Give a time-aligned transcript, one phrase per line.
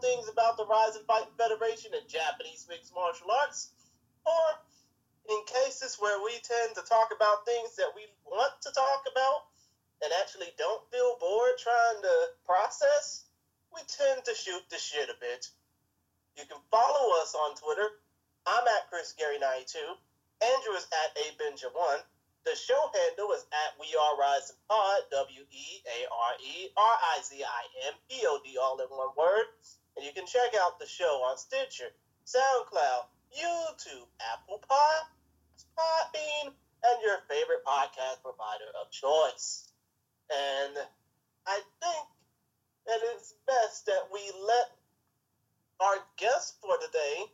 [0.00, 3.70] things about the Rizin Fighting Federation and Japanese mixed martial arts,
[4.26, 4.46] or
[5.30, 9.46] in cases where we tend to talk about things that we want to talk about
[10.02, 13.28] and actually don't feel bored trying to process,
[13.72, 15.46] we tend to shoot the shit a bit.
[16.36, 18.00] You can follow us on Twitter.
[18.46, 19.76] I'm at Chris Gary92.
[20.40, 22.00] Andrew is at abenja1.
[22.44, 26.96] The show handle is at We Are Rizin Pod, W E A R E R
[27.14, 29.44] I Z I M P O D, all in one word.
[29.96, 31.92] And you can check out the show on Stitcher,
[32.24, 33.04] SoundCloud,
[33.36, 35.02] YouTube, Apple Pod,
[35.76, 39.68] Podbean, and your favorite podcast provider of choice.
[40.30, 40.78] And
[41.46, 42.06] I think
[42.86, 44.72] that it's best that we let
[45.80, 47.28] our guest for today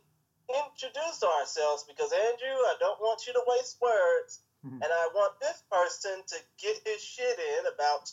[0.49, 4.41] introduce ourselves because Andrew, I don't want you to waste words.
[4.65, 4.81] Mm-hmm.
[4.81, 8.11] And I want this person to get his shit in about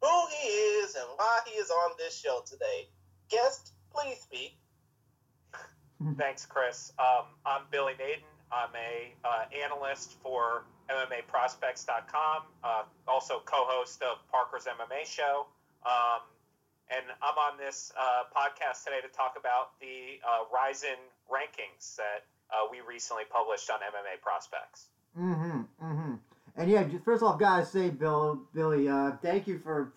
[0.00, 2.88] who he is and why he is on this show today.
[3.28, 4.56] Guest, please speak.
[6.16, 6.92] Thanks, Chris.
[6.98, 8.24] Um, I'm Billy Naden.
[8.80, 15.46] I'm uh, analyst for MMAProspects.com, uh, also co-host of Parker's MMA Show.
[15.84, 16.20] Um,
[16.90, 20.98] and I'm on this uh, podcast today to talk about the uh, Rizin
[21.30, 24.86] rankings that uh, we recently published on MMA Prospects.
[25.18, 25.60] Mm-hmm.
[25.84, 26.14] Mm-hmm.
[26.56, 29.92] And yeah, first off, guys, say Bill, Billy, uh, thank you for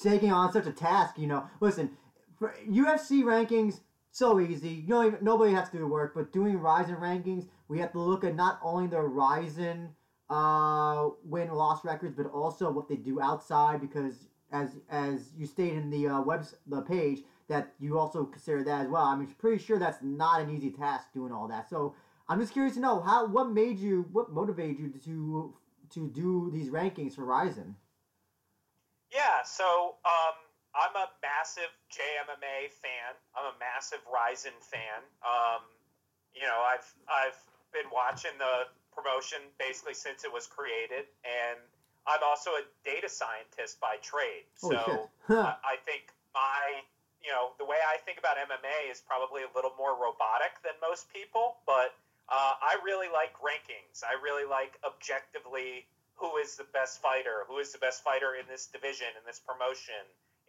[0.00, 1.18] taking on such a task.
[1.18, 1.90] You know, listen,
[2.38, 3.80] for UFC rankings,
[4.16, 4.70] so easy.
[4.70, 8.24] You know, nobody has to do work, but doing Rizin rankings, we have to look
[8.24, 9.90] at not only the Rizin
[10.30, 13.80] uh, win loss records, but also what they do outside.
[13.80, 18.64] Because as as you stated in the uh, web the page, that you also consider
[18.64, 19.04] that as well.
[19.04, 21.68] I'm pretty sure that's not an easy task doing all that.
[21.68, 21.94] So
[22.26, 25.54] I'm just curious to know how what made you what motivated you to
[25.90, 27.76] to do these rankings for Rizin.
[29.12, 30.34] Yeah, so um,
[30.76, 33.16] I'm a massive JMMA fan.
[33.32, 35.00] I'm a massive Rizin fan.
[35.24, 35.64] Um,
[36.36, 37.40] you know, I've I've
[37.72, 41.58] been watching the promotion basically since it was created, and
[42.04, 44.44] I'm also a data scientist by trade.
[44.60, 45.08] so
[45.40, 46.84] I, I think my
[47.24, 50.76] you know the way I think about MMA is probably a little more robotic than
[50.84, 51.96] most people, but
[52.28, 54.04] uh, I really like rankings.
[54.04, 58.44] I really like objectively who is the best fighter, who is the best fighter in
[58.48, 60.00] this division, in this promotion,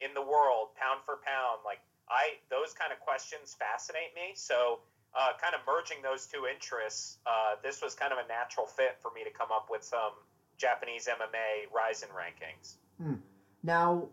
[0.02, 1.62] in the world, pound for pound.
[1.66, 4.34] Like I, those kind of questions fascinate me.
[4.35, 4.80] So,
[5.18, 8.97] uh, kind of merging those two interests, uh, this was kind of a natural fit
[9.02, 10.13] for me to come up with some
[10.57, 12.75] Japanese MMA Rizin rankings.
[13.02, 13.16] Hmm.
[13.63, 14.09] Now,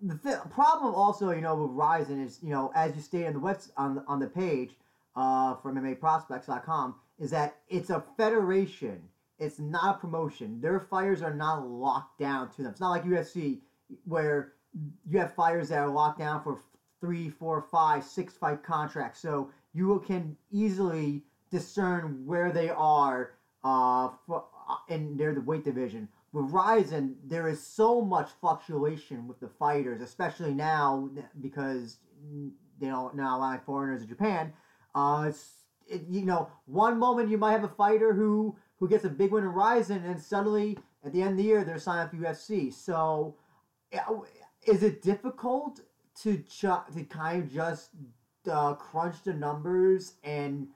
[0.00, 3.34] the th- problem also, you know, with Rizin is, you know, as you state on
[3.34, 4.70] the on on the page
[5.16, 9.02] uh, for MMAProspects.com is that it's a federation.
[9.38, 10.60] It's not a promotion.
[10.60, 12.72] Their fighters are not locked down to them.
[12.72, 13.60] It's not like UFC
[14.04, 14.52] where
[15.08, 16.60] you have fighters that are locked down for
[17.00, 19.20] three, four, five, six fight contracts.
[19.20, 23.32] So you can easily discern where they are
[23.64, 26.08] uh, for, uh, in their the weight division.
[26.32, 31.10] With Rizin, there is so much fluctuation with the fighters, especially now
[31.40, 31.98] because
[32.78, 34.52] they don't now allow foreigners in Japan.
[34.94, 35.32] Uh,
[35.88, 39.32] it, you know, one moment you might have a fighter who who gets a big
[39.32, 42.72] win in Rizin, and suddenly at the end of the year they're signed up UFC.
[42.72, 43.36] So,
[44.66, 45.80] is it difficult
[46.22, 47.90] to ju- to kind of just
[48.50, 50.68] uh, crunch the numbers and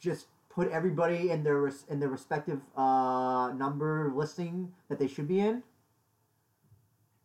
[0.00, 5.28] just put everybody in their res- in their respective uh, number listing that they should
[5.28, 5.62] be in?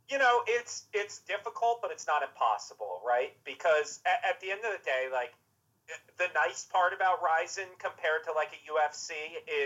[0.09, 3.33] You know, it's it's difficult, but it's not impossible, right?
[3.44, 5.33] Because at, at the end of the day, like
[6.18, 9.14] the nice part about Rizin compared to like a UFC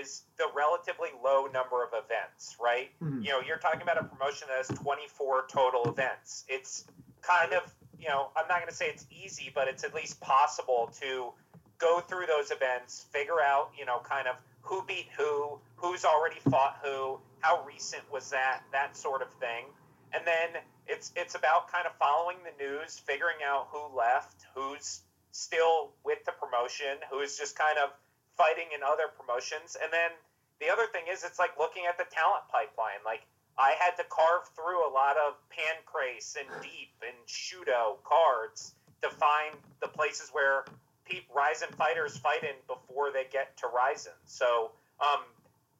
[0.01, 2.89] is the relatively low number of events, right?
[3.01, 3.23] Mm-hmm.
[3.23, 6.45] You know, you're talking about a promotion that has 24 total events.
[6.49, 6.85] It's
[7.21, 10.19] kind of, you know, I'm not going to say it's easy, but it's at least
[10.19, 11.31] possible to
[11.77, 16.39] go through those events, figure out, you know, kind of who beat who, who's already
[16.49, 19.65] fought who, how recent was that, that sort of thing.
[20.13, 25.01] And then it's it's about kind of following the news, figuring out who left, who's
[25.31, 27.91] still with the promotion, who is just kind of
[28.37, 29.77] fighting in other promotions.
[29.81, 30.11] And then
[30.59, 33.03] the other thing is, it's like looking at the talent pipeline.
[33.05, 33.21] Like
[33.57, 39.09] I had to carve through a lot of Pancrase and Deep and Shooto cards to
[39.09, 40.65] find the places where
[41.05, 44.13] Pete Rizin fighters fight in before they get to Rizin.
[44.25, 44.71] So
[45.01, 45.23] um,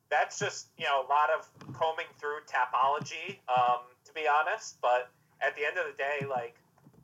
[0.10, 4.78] that's just you know a lot of combing through Tapology, um, to be honest.
[4.82, 5.10] But
[5.42, 6.56] at the end of the day, like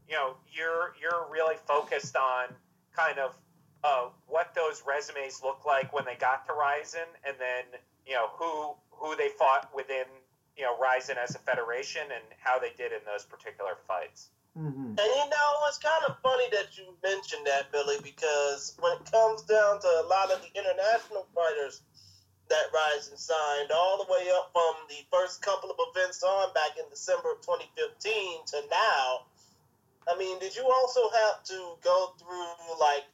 [0.08, 2.50] you know you're you're really focused on
[2.96, 3.36] kind of
[3.84, 8.28] uh, what those resumes look like when they got to Rizin, and then you know
[8.34, 10.06] who who they fought within
[10.58, 14.30] you know Rizin as a federation and how they did in those particular fights.
[14.58, 14.96] Mm-hmm.
[14.96, 19.12] And you know, it's kind of funny that you mentioned that, Billy, because when it
[19.12, 21.82] comes down to a lot of the international fighters
[22.50, 26.78] that Rizin signed, all the way up from the first couple of events on back
[26.80, 29.28] in December of 2015 to now,
[30.08, 33.06] I mean, did you also have to go through like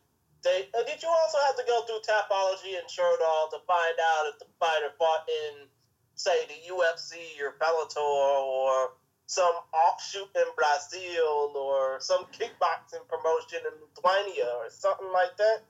[0.44, 0.68] they?
[0.78, 4.40] Uh, did you also have to go through Tapology and Sherdog to find out if
[4.40, 5.68] the fighter fought in,
[6.16, 8.92] say, the UFC or Bellator or
[9.28, 15.64] some offshoot in Brazil or some kickboxing promotion in Lithuania or something like that?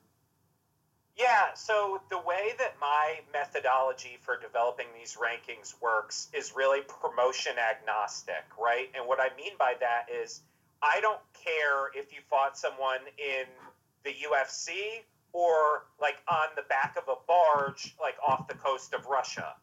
[1.16, 7.54] Yeah, so the way that my methodology for developing these rankings works is really promotion
[7.60, 8.90] agnostic, right?
[8.96, 10.42] And what I mean by that is
[10.82, 13.46] I don't care if you fought someone in
[14.04, 15.02] the UFC
[15.34, 19.56] or like on the back of a barge like off the coast of Russia.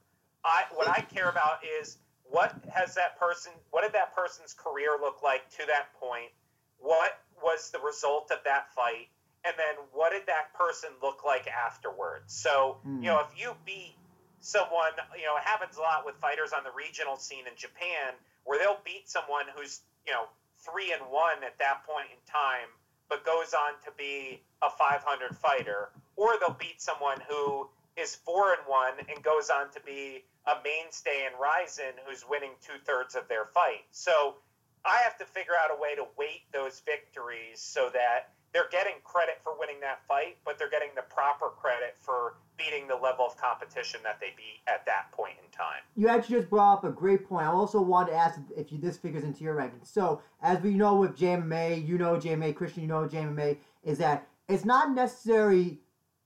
[0.45, 4.97] I what I care about is what has that person what did that person's career
[5.01, 6.31] look like to that point?
[6.79, 9.09] What was the result of that fight?
[9.45, 12.35] And then what did that person look like afterwards?
[12.35, 13.03] So, Hmm.
[13.03, 13.95] you know, if you beat
[14.41, 18.15] someone, you know, it happens a lot with fighters on the regional scene in Japan
[18.45, 20.29] where they'll beat someone who's, you know,
[20.59, 22.69] three and one at that point in time,
[23.09, 28.53] but goes on to be a 500 fighter, or they'll beat someone who is four
[28.53, 33.15] and one and goes on to be a mainstay in Rizin who's winning two thirds
[33.15, 33.85] of their fight.
[33.91, 34.37] So
[34.85, 38.95] I have to figure out a way to weight those victories so that they're getting
[39.05, 43.25] credit for winning that fight, but they're getting the proper credit for beating the level
[43.25, 45.81] of competition that they beat at that point in time.
[45.97, 47.47] You actually just brought up a great point.
[47.47, 49.81] I also wanted to ask if you, this figures into your ranking.
[49.85, 54.27] So, as we know with JMA, you know JMA, Christian, you know JMA, is that
[54.49, 55.79] it's not necessarily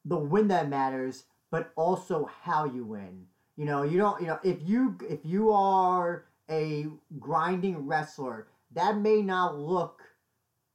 [0.05, 3.27] the win that matters, but also how you win.
[3.57, 4.21] You know, you don't.
[4.21, 6.87] You know, if you if you are a
[7.19, 10.03] grinding wrestler, that may not look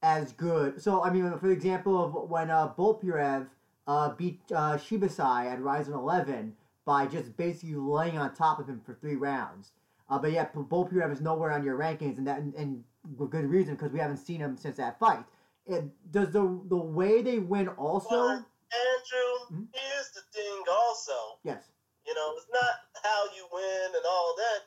[0.03, 0.81] as good.
[0.81, 3.47] So, I mean, for example, of when uh, Bolpirev
[3.87, 6.55] uh, beat uh, Shibasai at Rizin 11
[6.85, 9.71] by just basically laying on top of him for three rounds.
[10.09, 12.83] Uh, but yet, Bolpirev is nowhere on your rankings, and that and, and
[13.17, 15.25] with good reason because we haven't seen him since that fight.
[15.65, 18.09] It, does the the way they win also?
[18.09, 18.29] Well,
[18.71, 19.63] Andrew, Hmm?
[19.73, 21.39] here's the thing also.
[21.43, 21.63] Yes.
[22.05, 24.59] You know, it's not how you win and all that.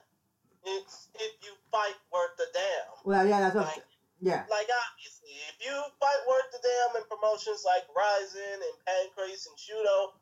[0.64, 2.92] It's if you fight worth the damn.
[3.04, 3.64] Well, yeah, that's what.
[3.64, 3.84] Like,
[4.20, 4.44] Yeah.
[4.50, 9.56] like obviously, if you fight worth the damn in promotions like Rizin and Pancrase and
[9.56, 10.12] Shooto,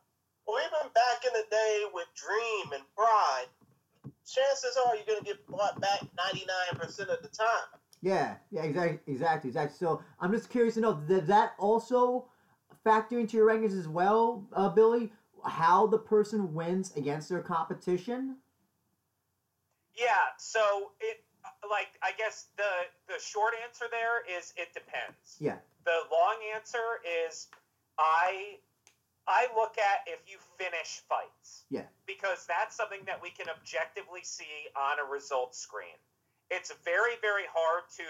[0.46, 3.50] or even back in the day with Dream and Pride,
[4.24, 7.80] chances are you're gonna get bought back 99% of the time.
[8.00, 9.76] Yeah, yeah, exactly, exactly, exactly.
[9.76, 12.28] So I'm just curious to know, does that also
[12.84, 15.12] factor into your rankings as well, uh, Billy?
[15.44, 18.36] How the person wins against their competition?
[19.94, 21.24] Yeah, so it
[21.66, 22.70] like I guess the
[23.08, 25.36] the short answer there is it depends.
[25.40, 25.56] Yeah.
[25.84, 27.48] The long answer is
[27.98, 28.58] I
[29.26, 31.64] I look at if you finish fights.
[31.70, 31.84] Yeah.
[32.06, 35.98] Because that's something that we can objectively see on a results screen.
[36.50, 38.04] It's very very hard to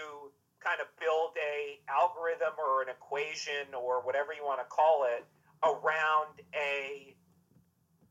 [0.59, 5.25] kind of build a algorithm or an equation or whatever you want to call it
[5.63, 7.15] around a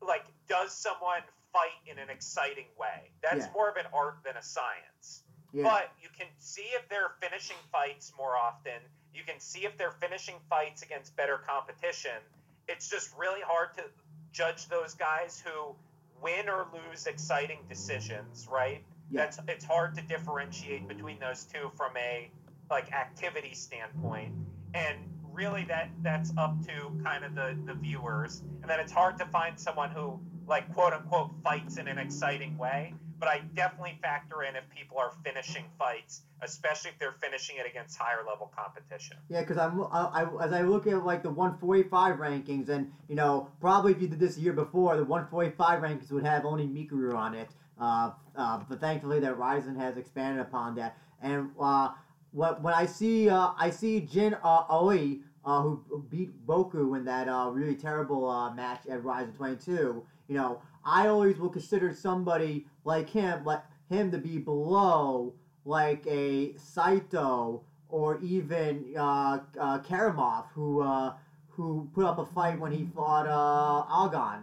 [0.01, 1.21] like does someone
[1.53, 3.51] fight in an exciting way that's Yeah.
[3.53, 5.63] more of an art than a science Yeah.
[5.63, 8.79] but you can see if they're finishing fights more often.
[9.13, 12.21] You can see if they're finishing fights against better competition.
[12.67, 13.83] It's just really hard to
[14.31, 15.75] judge those guys who
[16.21, 18.83] win or lose exciting decisions right?
[19.11, 19.21] Yeah.
[19.23, 22.29] that's it's hard to differentiate between those two from a
[22.69, 24.33] like activity standpoint.
[24.75, 24.97] And
[25.33, 28.43] really that that's up to kind of the the viewers.
[28.61, 32.57] And then it's hard to find someone who like quote unquote fights in an exciting
[32.57, 37.57] way but i definitely factor in if people are finishing fights especially if they're finishing
[37.57, 41.23] it against higher level competition Yeah, because I'm I, I, as I look at like
[41.23, 45.03] the 145 rankings, and you know probably if you did this a year before, the
[45.03, 47.49] 145 rankings would have only Mikuru on it.
[47.79, 50.97] Uh, uh, but thankfully that Rizin has expanded upon that.
[51.21, 51.89] And uh,
[52.31, 57.05] what when I see uh, I see Jin uh, Aoi, uh, who beat Boku in
[57.05, 60.03] that uh, really terrible uh, match at Rizin 22.
[60.27, 66.05] You know, I always will consider somebody like him, like him, to be below like
[66.07, 71.13] a Saito or even uh, uh, Karamov, who uh,
[71.47, 73.85] who put up a fight when he fought uh,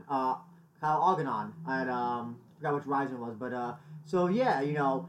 [0.08, 0.36] uh,
[0.80, 3.74] Kyle Alganon at um, I forgot which Rizin was, but uh,
[4.04, 5.08] so yeah, you know,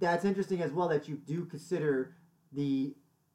[0.00, 2.14] that's interesting as well that you do consider
[2.52, 2.94] the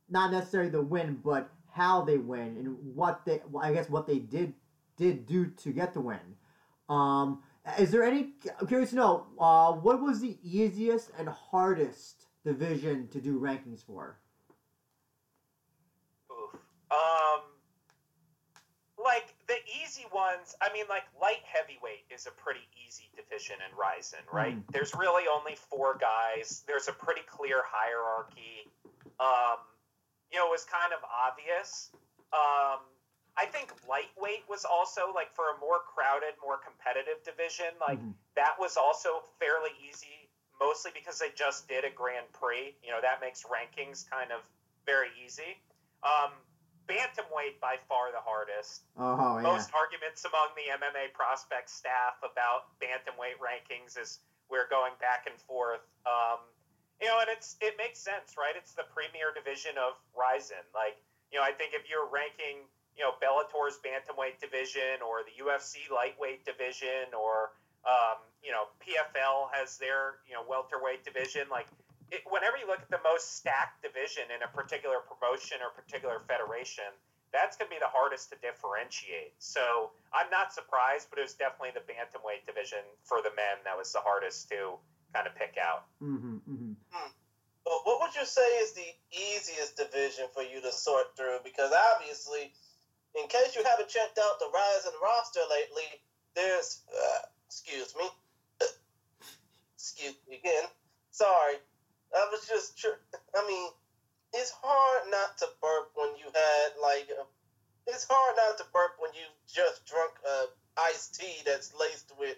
[0.10, 4.20] not necessarily the win, but how they win and what they, I guess what they
[4.20, 4.54] did
[4.98, 6.33] did do to get the win.
[6.94, 7.44] Um,
[7.80, 8.34] Is there any?
[8.60, 9.26] I'm curious to know.
[9.40, 14.20] Uh, what was the easiest and hardest division to do rankings for?
[16.30, 16.60] Oof.
[16.92, 17.42] Um,
[19.02, 20.56] like the easy ones.
[20.62, 24.58] I mean, like light heavyweight is a pretty easy division in Rizin, right?
[24.58, 24.74] Mm.
[24.74, 26.64] There's really only four guys.
[26.68, 28.70] There's a pretty clear hierarchy.
[29.20, 29.64] Um,
[30.32, 31.92] you know, it was kind of obvious.
[32.34, 32.80] Um,
[33.38, 37.74] I think lightweight was also like for a more crowded, more competitive division.
[37.80, 38.16] Like Mhm.
[38.36, 42.76] that was also fairly easy, mostly because they just did a Grand Prix.
[42.84, 44.48] You know, that makes rankings kind of
[44.86, 45.58] very easy.
[46.04, 46.46] Um,
[46.86, 48.84] bantamweight by far the hardest.
[48.98, 49.44] Oh yeah.
[49.44, 55.40] Most arguments among the MMA prospect staff about bantamweight rankings is we're going back and
[55.42, 55.82] forth.
[56.06, 56.40] Um,
[57.02, 58.56] you know, and it's it makes sense, right?
[58.56, 60.64] It's the premier division of Rizin.
[60.74, 60.98] Like,
[61.32, 65.90] you know, I think if you're ranking, you know, Bellator's bantamweight division or the UFC
[65.90, 67.52] lightweight division or
[67.84, 71.68] um, you know, PFL has their, you know, welterweight division, like
[72.12, 76.24] it, whenever you look at the most stacked division in a particular promotion or particular
[76.24, 76.88] federation,
[77.36, 79.36] that's going to be the hardest to differentiate.
[79.40, 83.76] So I'm not surprised, but it was definitely the bantamweight division for the men that
[83.76, 84.80] was the hardest to
[85.12, 85.90] kind of pick out.
[86.00, 86.74] Mm-hmm, mm-hmm.
[87.64, 91.40] But what would you say is the easiest division for you to sort through?
[91.44, 92.54] Because obviously,
[93.16, 96.02] in case you haven't checked out the Rizin roster lately,
[96.36, 98.06] there's uh, excuse me,
[99.76, 100.64] excuse me again.
[101.12, 101.56] Sorry,
[102.16, 102.78] I was just.
[102.78, 103.02] Tr-
[103.36, 103.70] I mean,
[104.34, 107.08] it's hard not to burp when you had like.
[107.10, 107.24] A,
[107.86, 110.46] it's hard not to burp when you just drunk uh,
[110.78, 112.38] iced tea that's laced with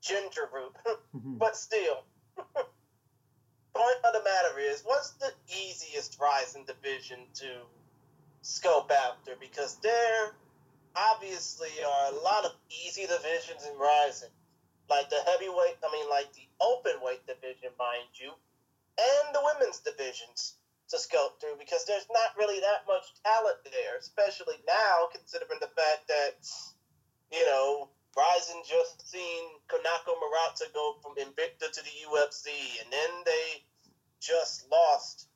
[0.00, 0.72] ginger root.
[1.14, 1.36] mm-hmm.
[1.36, 2.04] But still,
[3.74, 7.46] point of the matter is, what's the easiest Rizin division to
[8.42, 9.32] scope after?
[9.40, 10.32] Because there
[10.96, 12.52] obviously are a lot of
[12.86, 14.30] easy divisions in Rizin,
[14.88, 18.32] like the heavyweight, I mean, like the open weight division, mind you,
[18.98, 20.56] and the women's divisions
[20.90, 25.70] to scope through because there's not really that much talent there, especially now, considering the
[25.78, 26.42] fact that,
[27.30, 32.50] you know, Rizin just seen Kanako Murata go from Invicta to the UFC,
[32.82, 33.62] and then they
[34.18, 35.29] just lost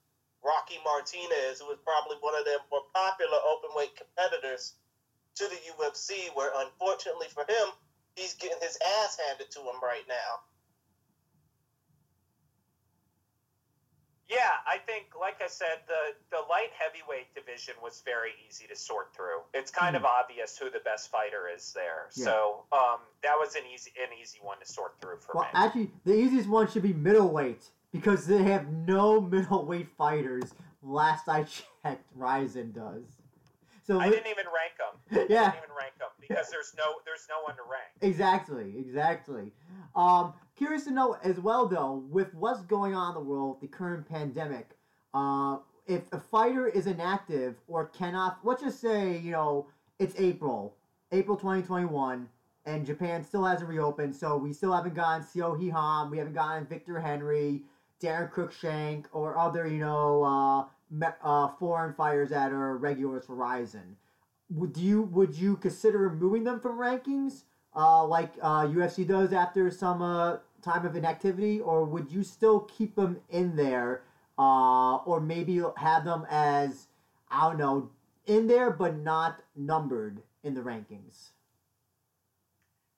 [0.45, 4.77] Rocky Martinez, who was probably one of their more popular open weight competitors,
[5.37, 7.75] to the UFC, where unfortunately for him,
[8.15, 10.45] he's getting his ass handed to him right now.
[14.29, 18.75] Yeah, I think, like I said, the, the light heavyweight division was very easy to
[18.75, 19.43] sort through.
[19.53, 22.09] It's kind of obvious who the best fighter is there.
[22.15, 22.25] Yeah.
[22.25, 25.51] So um, that was an easy an easy one to sort through for Well, me.
[25.53, 30.53] actually, the easiest one should be middleweight because they have no middleweight fighters.
[30.83, 33.05] Last I checked, Rizin does.
[33.87, 35.27] So I didn't even rank them.
[35.31, 37.85] yeah, I didn't even rank them because there's no there's no one to rank.
[38.01, 39.53] exactly, exactly.
[39.95, 43.69] Um, curious to know as well, though, with what's going on in the world, the
[43.69, 44.71] current pandemic.
[45.13, 49.67] Uh, if a fighter is inactive or cannot, let's just say, you know,
[49.99, 50.75] it's April,
[51.13, 52.27] April 2021,
[52.65, 56.33] and Japan still hasn't reopened, so we still haven't gotten Seo Hee Ham, we haven't
[56.33, 57.63] gotten Victor Henry,
[58.01, 63.97] Darren Cruikshank, or other, you know, uh, uh, foreign fighters that are regulars for Rizin.
[64.51, 67.43] Would you would you consider removing them from rankings,
[67.75, 72.61] uh, like uh, UFC does after some uh, time of inactivity, or would you still
[72.61, 74.03] keep them in there,
[74.39, 76.89] uh, or maybe have them as
[77.31, 77.91] I don't know
[78.27, 81.31] in there but not numbered in the rankings?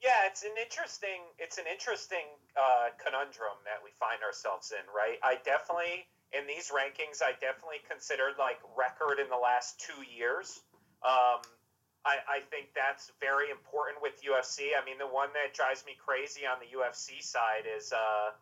[0.02, 2.26] Yeah, it's an interesting it's an interesting
[2.56, 5.20] uh, conundrum that we find ourselves in, right?
[5.22, 10.60] I definitely in these rankings, I definitely considered like record in the last two years.
[11.06, 11.38] Um,
[12.02, 14.74] I, I think that's very important with UFC.
[14.74, 18.34] I mean, the one that drives me crazy on the UFC side is uh,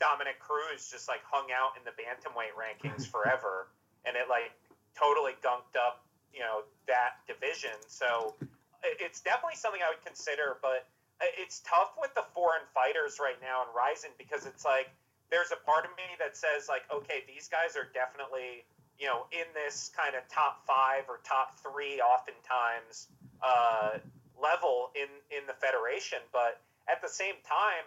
[0.00, 3.68] Dominick Cruz just like hung out in the bantamweight rankings forever,
[4.04, 4.52] and it like
[4.96, 7.76] totally gunked up, you know, that division.
[7.88, 8.34] So
[8.82, 10.88] it's definitely something I would consider, but
[11.38, 14.90] it's tough with the foreign fighters right now in Rizin because it's like
[15.30, 18.64] there's a part of me that says like, okay, these guys are definitely
[18.98, 23.08] you know in this kind of top five or top three, oftentimes
[23.42, 23.98] uh,
[24.40, 27.84] level in in the federation, but at the same time.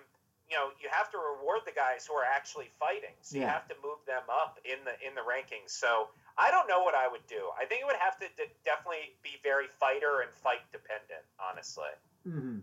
[0.51, 3.15] You know, you have to reward the guys who are actually fighting.
[3.21, 5.71] So you have to move them up in the in the rankings.
[5.71, 7.49] So I don't know what I would do.
[7.57, 11.89] I think it would have to d- definitely be very fighter and fight dependent, honestly.
[12.27, 12.59] hmm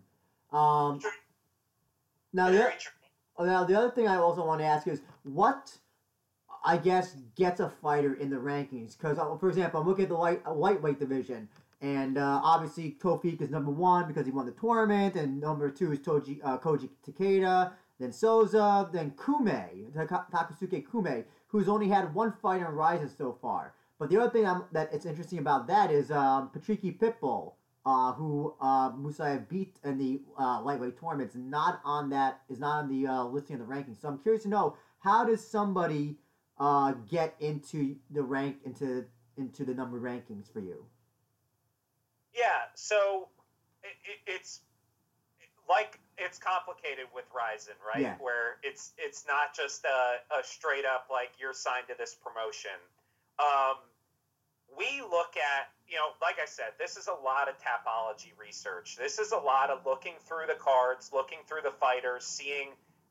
[0.52, 1.00] Um,
[2.32, 2.72] now, the.
[3.38, 5.76] Oh, Now, the other thing I also want to ask is what,
[6.62, 8.96] I guess, gets a fighter in the rankings?
[8.96, 11.48] Because, for example, I'm looking at the light, uh, lightweight division.
[11.80, 15.92] And uh, obviously, Tofik is number one because he won the tournament, and number two
[15.92, 22.34] is Toji, uh, Koji Takeda, then Souza, then Kume, Takasuke Kume, who's only had one
[22.42, 23.72] fight on Rizin so far.
[23.98, 27.52] But the other thing I'm, that it's interesting about that is um, Patricky Pitbull,
[27.86, 32.58] uh, who uh, Musayev beat in the uh, lightweight tournament, is not on that is
[32.58, 34.00] not on the uh, listing of the rankings.
[34.00, 36.18] So I'm curious to know how does somebody
[36.58, 39.06] uh, get into the rank into
[39.36, 40.84] into the number rankings for you?
[42.34, 43.28] Yeah, so
[43.82, 44.60] it, it, it's
[45.68, 48.02] like it's complicated with Rizin, right?
[48.02, 48.16] Yeah.
[48.20, 52.76] Where it's it's not just a, a straight up like you're signed to this promotion.
[53.38, 53.76] Um,
[54.76, 58.96] we look at you know, like I said, this is a lot of tapology research.
[58.96, 62.70] This is a lot of looking through the cards, looking through the fighters, seeing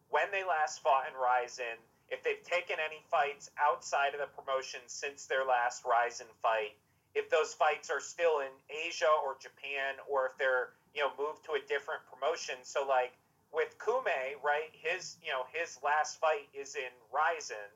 [0.09, 1.75] when they last fought in Rizin,
[2.09, 6.73] if they've taken any fights outside of the promotion since their last Rizin fight,
[7.13, 11.45] if those fights are still in Asia or Japan, or if they're you know moved
[11.45, 12.55] to a different promotion.
[12.63, 13.13] So like
[13.53, 14.71] with Kume, right?
[14.71, 17.69] His you know his last fight is in Rizin,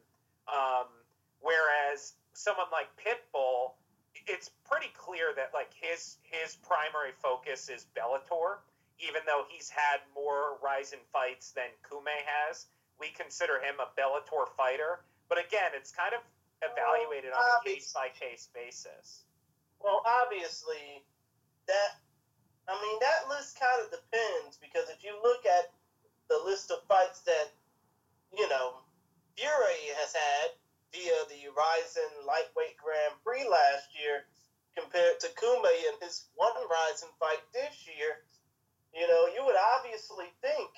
[0.48, 0.88] um,
[1.42, 3.78] whereas someone like Pitbull,
[4.28, 8.62] it's pretty clear that like his his primary focus is Bellator.
[9.00, 12.68] Even though he's had more Rizin fights than Kume has,
[13.00, 15.02] we consider him a Bellator fighter.
[15.28, 16.22] But again, it's kind of
[16.62, 19.26] evaluated on a case by case basis.
[19.82, 21.04] Well, obviously,
[21.68, 22.00] that
[22.70, 25.74] I mean that list kind of depends because if you look at
[26.30, 27.52] the list of fights that
[28.32, 28.80] you know
[29.36, 30.56] Fury has had
[30.94, 34.30] via the Rizin Lightweight Grand Prix last year
[34.78, 38.22] compared to Kume in his one Rizin fight this year,
[38.94, 40.70] you know, you would obviously think,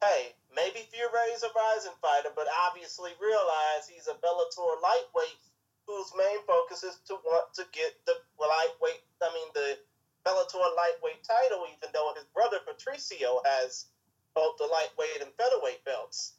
[0.00, 5.44] hey, maybe Fury's a Rizin fighter, but obviously realize he's a Bellator lightweight
[5.86, 9.76] whose main focus is to want to get the lightweight, I mean, the
[10.24, 13.86] Bellator lightweight title, even though his brother Patricio has
[14.34, 16.32] both the lightweight and featherweight belts.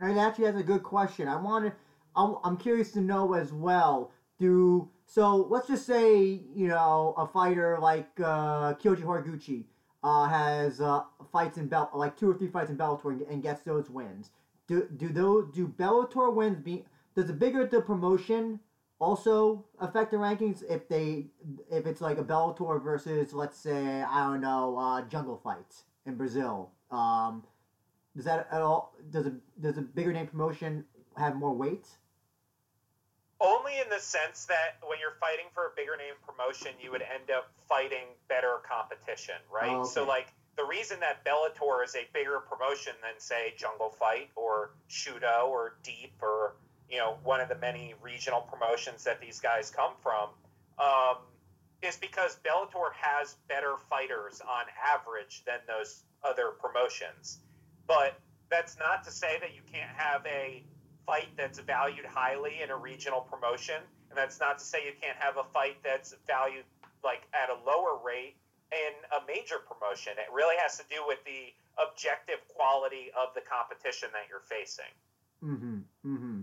[0.00, 1.28] And actually, that's a good question.
[1.28, 1.72] I want to.
[2.16, 4.10] I'm, I'm curious to know as well.
[4.38, 5.36] Do so?
[5.48, 9.64] Let's just say you know a fighter like uh, Kyoji Horiguchi
[10.02, 13.42] uh, has uh, fights in belt like two or three fights in Bellator and, and
[13.42, 14.30] gets those wins.
[14.66, 16.82] Do do those do Bellator wins be
[17.14, 18.58] does the bigger the promotion
[18.98, 21.26] also affect the rankings if they
[21.70, 26.16] if it's like a Bellator versus let's say I don't know uh, jungle fights in
[26.16, 26.70] Brazil.
[26.90, 27.42] Um,
[28.16, 30.84] does that at all does a does a bigger name promotion
[31.16, 31.86] have more weight?
[33.40, 37.02] Only in the sense that when you're fighting for a bigger name promotion, you would
[37.02, 39.70] end up fighting better competition, right?
[39.70, 39.90] Oh, okay.
[39.90, 44.70] So like the reason that Bellator is a bigger promotion than say Jungle Fight or
[44.88, 46.54] Shooto or Deep or
[46.88, 50.28] you know one of the many regional promotions that these guys come from
[50.78, 51.16] um,
[51.82, 57.40] is because Bellator has better fighters on average than those other promotions.
[57.86, 58.20] But
[58.50, 60.64] that's not to say that you can't have a
[61.06, 63.76] fight that's valued highly in a regional promotion,
[64.10, 66.64] and that's not to say you can't have a fight that's valued
[67.02, 68.36] like at a lower rate
[68.72, 70.14] in a major promotion.
[70.16, 74.92] It really has to do with the objective quality of the competition that you're facing.
[75.44, 76.14] Mm-hmm.
[76.14, 76.40] Mm-hmm.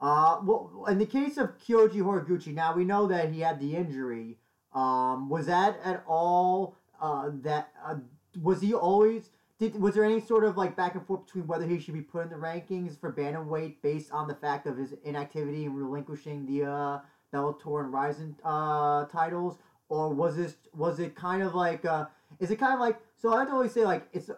[0.00, 3.74] Uh, well, in the case of Kyoji Horiguchi, now we know that he had the
[3.74, 4.36] injury.
[4.74, 7.96] Um, was that at all uh, that uh,
[8.42, 11.66] was he always did was there any sort of like back and forth between whether
[11.66, 14.94] he should be put in the rankings for bantamweight based on the fact of his
[15.04, 16.98] inactivity and relinquishing the uh,
[17.32, 22.06] Bellator and Rizin uh, titles, or was this was it kind of like uh,
[22.38, 24.30] is it kind of like so I have to always say like it's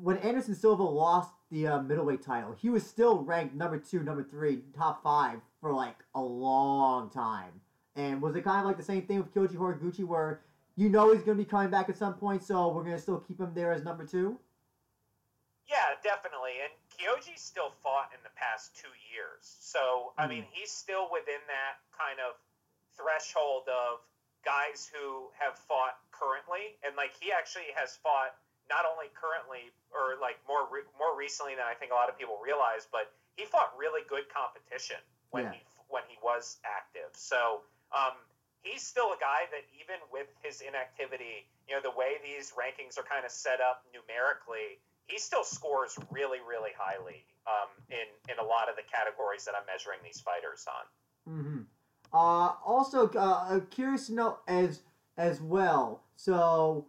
[0.00, 4.22] when Anderson Silva lost the uh, middleweight title, he was still ranked number two, number
[4.22, 7.60] three, top five for like a long time.
[7.96, 10.40] And was it kind of like the same thing with Kyoji Horiguchi, where
[10.76, 13.02] you know he's going to be coming back at some point, so we're going to
[13.02, 14.38] still keep him there as number two?
[15.68, 16.60] Yeah, definitely.
[16.64, 19.44] And Kyoji still fought in the past two years.
[19.60, 20.30] So, I Mhm.
[20.30, 22.40] mean, he's still within that kind of
[22.96, 24.00] threshold of
[24.42, 26.78] guys who have fought currently.
[26.82, 28.34] And, like, he actually has fought
[28.68, 32.16] not only currently or, like, more re- more recently than I think a lot of
[32.16, 35.00] people realize, but he fought really good competition
[35.30, 35.52] when Yeah.
[35.52, 37.14] he when he was active.
[37.16, 38.26] So, um,
[38.62, 42.98] he's still a guy that even with his inactivity, you know, the way these rankings
[42.98, 48.38] are kind of set up numerically, he still scores really, really highly um, in in
[48.38, 51.34] a lot of the categories that I'm measuring these fighters on.
[51.34, 51.60] Mm-hmm.
[52.12, 54.82] Uh, also, uh, uh, curious to know as
[55.16, 56.04] as well.
[56.16, 56.86] So,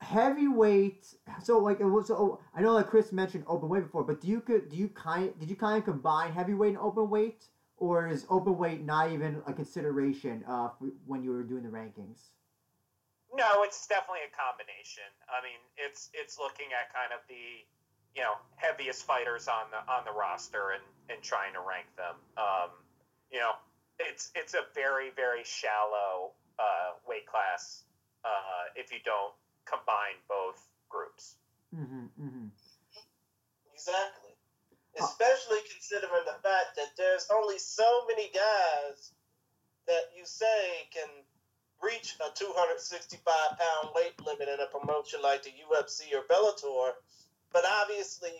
[0.00, 1.06] heavyweight.
[1.42, 2.08] So, like, it was.
[2.08, 4.88] So, I know that Chris mentioned open weight before, but do you could do you
[4.88, 7.46] kind did you kind of combine heavyweight and open weight,
[7.78, 10.68] or is open weight not even a consideration uh,
[11.06, 12.28] when you were doing the rankings?
[13.34, 15.10] No, it's definitely a combination.
[15.26, 17.66] I mean, it's it's looking at kind of the
[18.14, 22.14] you know heaviest fighters on the on the roster and and trying to rank them.
[22.38, 22.70] Um,
[23.30, 23.58] you know,
[23.98, 26.30] it's it's a very very shallow
[26.62, 27.82] uh, weight class
[28.24, 29.34] uh, if you don't
[29.66, 31.34] combine both groups.
[31.74, 32.48] Mm-hmm, mm-hmm.
[33.74, 34.30] Exactly.
[34.94, 39.10] Especially considering the fact that there's only so many guys
[39.90, 41.10] that you say can
[41.82, 46.92] reach a 265 pound weight limit in a promotion like the UFC or Bellator.
[47.52, 48.34] But obviously,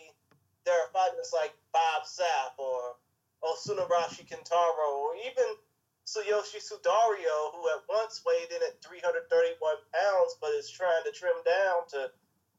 [0.65, 2.95] there are fighters like Bob Sapp or
[3.43, 5.45] Osunarashi Kintaro or even
[6.05, 9.57] Tsuyoshi Sudario, who at once weighed in at 331
[9.93, 12.11] pounds but is trying to trim down to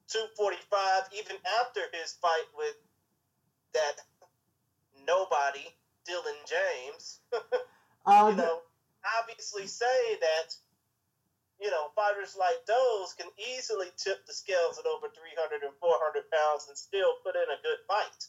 [0.08, 2.74] 245 even after his fight with
[3.74, 4.00] that
[5.06, 5.66] nobody,
[6.08, 7.20] Dylan James.
[8.08, 8.60] Uh, you know,
[9.18, 10.54] obviously say that
[11.60, 16.24] you know, fighters like those can easily tip the scales at over 300 and 400
[16.30, 18.26] pounds and still put in a good fight.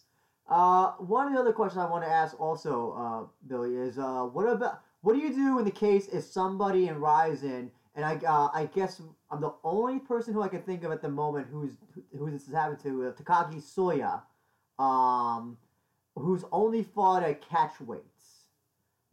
[0.49, 4.23] Uh, one of the other questions I want to ask also, uh, Billy, is uh,
[4.23, 8.15] what about what do you do in the case if somebody in Rizin, and I
[8.25, 11.47] uh, I guess I'm the only person who I can think of at the moment
[11.51, 11.71] who's
[12.17, 14.21] who this has happened to, uh, Takagi Soya,
[14.81, 15.57] um,
[16.15, 18.16] who's only fought at catch weights.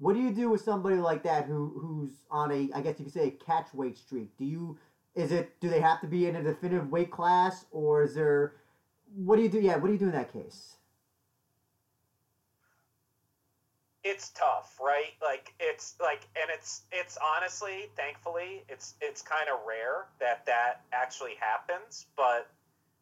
[0.04, 3.06] What do you do with somebody like that who who's on a I guess you
[3.06, 4.36] could say a catch weight streak?
[4.36, 4.76] Do you
[5.14, 8.52] is it do they have to be in a definitive weight class or is there
[9.16, 9.60] what do you do?
[9.60, 10.76] Yeah, what do you do in that case?
[14.04, 15.14] It's tough, right?
[15.22, 20.82] Like it's like, and it's it's honestly, thankfully, it's it's kind of rare that that
[20.92, 22.04] actually happens.
[22.14, 22.50] But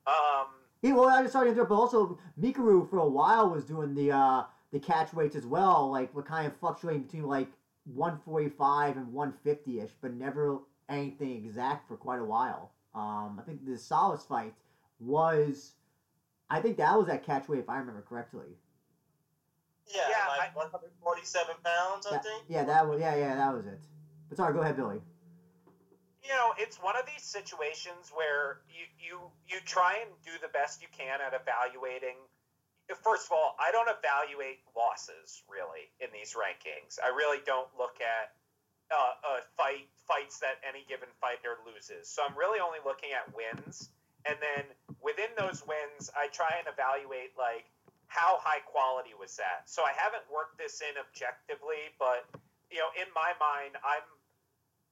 [0.07, 0.47] um,
[0.83, 3.93] yeah, well, I just sorry to interrupt, but also Mikuru for a while was doing
[3.93, 7.49] the uh the catch weights as well, like we're kind of fluctuating between like
[7.85, 12.73] 145 and 150 ish, but never anything exact for quite a while.
[12.95, 14.55] Um, I think the Solace fight
[14.99, 15.73] was,
[16.51, 18.57] I think that was at catch weight if I remember correctly.
[19.95, 22.45] Yeah, yeah like I, 147 pounds, I that, think.
[22.49, 23.81] Yeah, that was yeah, yeah, that was it.
[24.29, 25.01] But sorry, go ahead, Billy.
[26.23, 30.49] You know, it's one of these situations where you you you try and do the
[30.49, 32.17] best you can at evaluating
[32.99, 36.99] first of all, I don't evaluate losses really in these rankings.
[37.03, 38.35] I really don't look at
[38.93, 42.09] uh, fight fights that any given fighter loses.
[42.09, 43.89] So I'm really only looking at wins,
[44.29, 44.69] and then
[45.01, 47.65] within those wins, I try and evaluate like
[48.13, 49.65] how high quality was that.
[49.65, 52.29] So I haven't worked this in objectively, but
[52.69, 54.05] you know, in my mind, I'm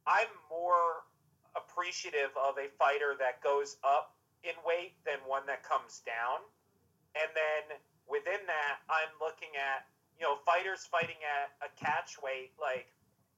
[0.08, 1.04] I'm more
[1.52, 6.40] appreciative of a fighter that goes up in weight than one that comes down.
[7.12, 7.76] And then
[8.10, 9.86] within that, I'm looking at
[10.18, 12.52] you know fighters fighting at a catch weight.
[12.60, 12.90] Like,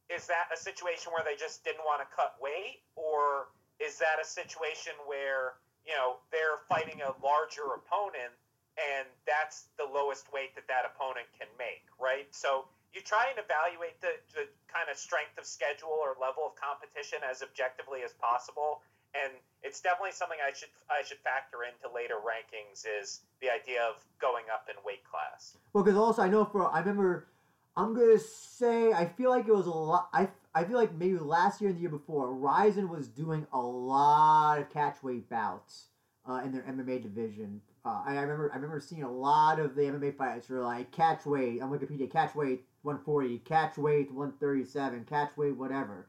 [0.08, 4.16] is that a situation where they just didn't want to cut weight, or is that
[4.18, 8.32] a situation where you know they're fighting a larger opponent
[8.80, 12.24] and that's the lowest weight that that opponent can make, right?
[12.32, 12.64] So
[12.96, 17.20] you try and evaluate the, the kind of strength of schedule or level of competition
[17.24, 18.80] as objectively as possible
[19.14, 23.82] and it's definitely something I should I should factor into later rankings is the idea
[23.82, 25.56] of going up in weight class.
[25.72, 27.28] Well, because also I know for I remember
[27.76, 30.08] I'm gonna say I feel like it was a lot.
[30.12, 33.60] I I feel like maybe last year and the year before, Rizin was doing a
[33.60, 35.86] lot of catch weight bouts
[36.28, 37.62] uh, in their MMA division.
[37.84, 40.90] Uh, I, I remember I remember seeing a lot of the MMA fights were like
[40.90, 46.08] catch weight on Wikipedia, catch weight 140, catch weight 137, catch weight whatever.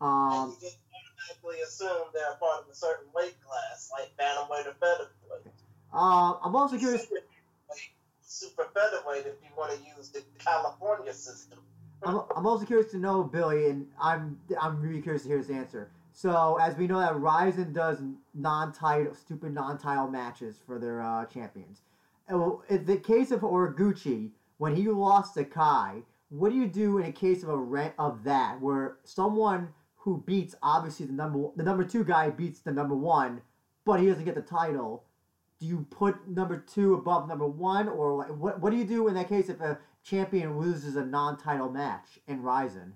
[0.00, 0.56] Um,
[1.18, 5.52] automatically assume they're part of a certain weight class, like bantamweight or featherweight.
[5.92, 7.02] Uh, I'm also curious.
[7.02, 7.20] Super,
[8.22, 11.58] super featherweight, if you want to use the California system.
[12.04, 15.50] I'm, I'm also curious to know, Billy, and I'm I'm really curious to hear his
[15.50, 15.90] answer.
[16.12, 17.98] So, as we know that Rizin does
[18.34, 21.82] non-title, stupid non-title matches for their uh, champions.
[22.28, 27.06] In the case of Horiguchi, when he lost to Kai, what do you do in
[27.06, 29.68] a case of a rent of that, where someone
[30.08, 33.42] who beats obviously the number the number two guy beats the number one,
[33.84, 35.04] but he doesn't get the title.
[35.60, 38.58] Do you put number two above number one, or what?
[38.58, 42.42] What do you do in that case if a champion loses a non-title match in
[42.42, 42.94] Rizin?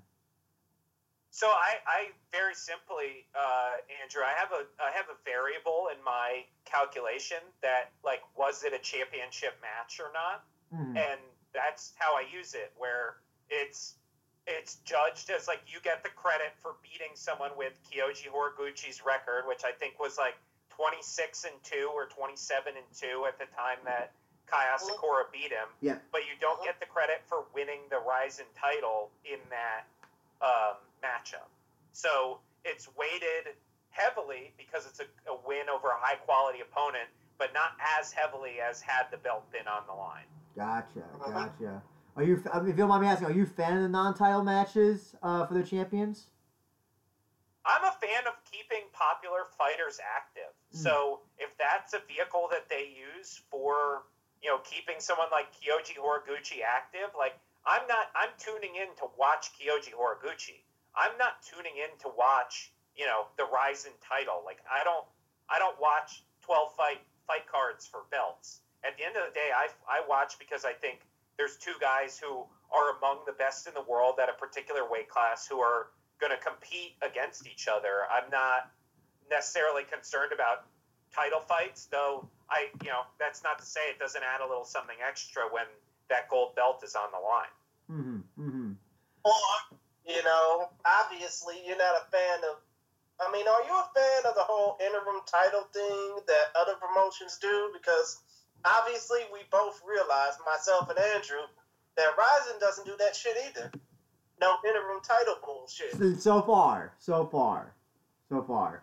[1.31, 3.73] So I, I very simply, uh,
[4.03, 8.73] Andrew, I have a I have a variable in my calculation that like was it
[8.73, 10.97] a championship match or not, mm-hmm.
[10.97, 11.21] and
[11.53, 12.73] that's how I use it.
[12.79, 13.17] Where
[13.51, 13.97] it's
[14.47, 19.45] it's judged as like you get the credit for beating someone with Kyoji Horiguchi's record,
[19.47, 20.35] which I think was like
[20.71, 24.13] 26 and 2 or 27 and 2 at the time that
[24.47, 25.69] Kai Asakura beat him.
[25.81, 25.97] Yeah.
[26.11, 29.87] But you don't get the credit for winning the Rizin title in that
[30.43, 31.47] um, matchup.
[31.93, 33.55] So it's weighted
[33.91, 37.07] heavily because it's a, a win over a high quality opponent,
[37.39, 40.27] but not as heavily as had the belt been on the line.
[40.57, 41.31] Gotcha, Uh-huh.
[41.31, 41.83] gotcha.
[42.17, 44.43] Are you, if you don't mind me asking, are you a fan of the non-title
[44.43, 46.29] matches uh, for the champions?
[47.65, 50.53] I'm a fan of keeping popular fighters active.
[50.75, 50.83] Mm.
[50.83, 54.03] So if that's a vehicle that they use for,
[54.43, 59.07] you know, keeping someone like Kyoji Horiguchi active, like I'm not I'm tuning in to
[59.15, 60.67] watch Kyoji Horiguchi.
[60.99, 64.43] I'm not tuning in to watch, you know, the Rizin title.
[64.45, 65.07] Like I don't
[65.49, 68.61] I don't watch 12 fight fight cards for belts.
[68.83, 71.07] At the end of the day, I I watch because I think
[71.39, 75.09] there's two guys who are among the best in the world at a particular weight
[75.09, 75.89] class who are
[76.21, 78.07] going to compete against each other.
[78.11, 78.71] I'm not
[79.31, 80.65] necessarily concerned about
[81.15, 82.29] title fights, though.
[82.49, 85.65] I, you know, that's not to say it doesn't add a little something extra when
[86.09, 87.57] that gold belt is on the line.
[87.91, 88.49] Mm-hmm.
[88.49, 88.73] Mm-hmm.
[89.25, 92.57] Or, you know, obviously you're not a fan of.
[93.21, 97.39] I mean, are you a fan of the whole interim title thing that other promotions
[97.41, 97.71] do?
[97.73, 98.19] Because
[98.65, 101.45] obviously we both realize, myself and Andrew,
[101.97, 103.71] that Rizin doesn't do that shit either.
[104.41, 105.93] No interim title bullshit.
[105.93, 107.75] So, so far, so far,
[108.29, 108.83] so far.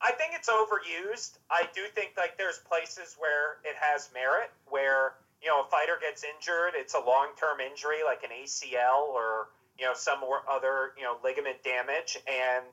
[0.00, 1.38] I think it's overused.
[1.48, 5.96] I do think like there's places where it has merit, where you know a fighter
[6.00, 10.92] gets injured, it's a long-term injury like an ACL or you know some or other
[10.98, 12.64] you know ligament damage, and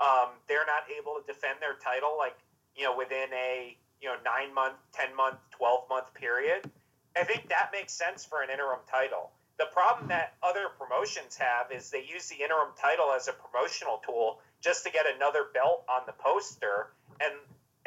[0.00, 2.36] um, they're not able to defend their title like
[2.74, 6.70] you know within a you know nine month, ten month, twelve month period.
[7.16, 9.30] I think that makes sense for an interim title.
[9.58, 14.00] The problem that other promotions have is they use the interim title as a promotional
[14.06, 17.34] tool just to get another belt on the poster and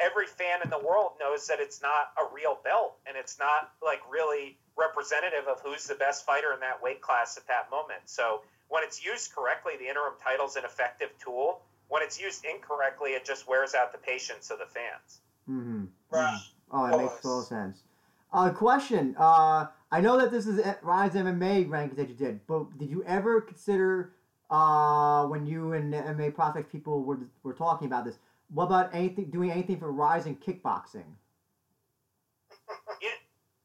[0.00, 3.72] every fan in the world knows that it's not a real belt and it's not
[3.82, 8.00] like really representative of who's the best fighter in that weight class at that moment
[8.04, 12.44] so when it's used correctly the interim title is an effective tool when it's used
[12.44, 15.20] incorrectly it just wears out the patience of the fans.
[16.12, 16.40] Right.
[16.70, 17.82] Oh, it makes total sense.
[18.32, 19.14] Uh, question.
[19.18, 22.90] Uh, I know that this is a- Rise MMA rankings that you did, but did
[22.90, 24.12] you ever consider
[24.50, 28.18] uh, when you and the MMA prospects people were were talking about this?
[28.48, 31.16] What about anything doing anything for Rizin kickboxing?
[33.02, 33.10] you,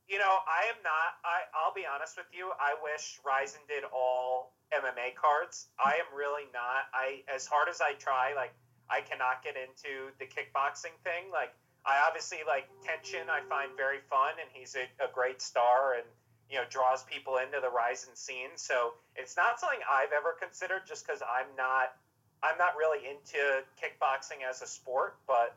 [0.08, 3.84] you know i am not I, i'll be honest with you i wish rizin did
[3.92, 8.56] all mma cards i am really not i as hard as i try like
[8.90, 11.52] i cannot get into the kickboxing thing like
[11.88, 16.06] i obviously like Tenshin i find very fun and he's a, a great star and
[16.50, 20.84] you know draws people into the rizin scene so it's not something i've ever considered
[20.88, 21.96] just because i'm not
[22.44, 25.56] i'm not really into kickboxing as a sport but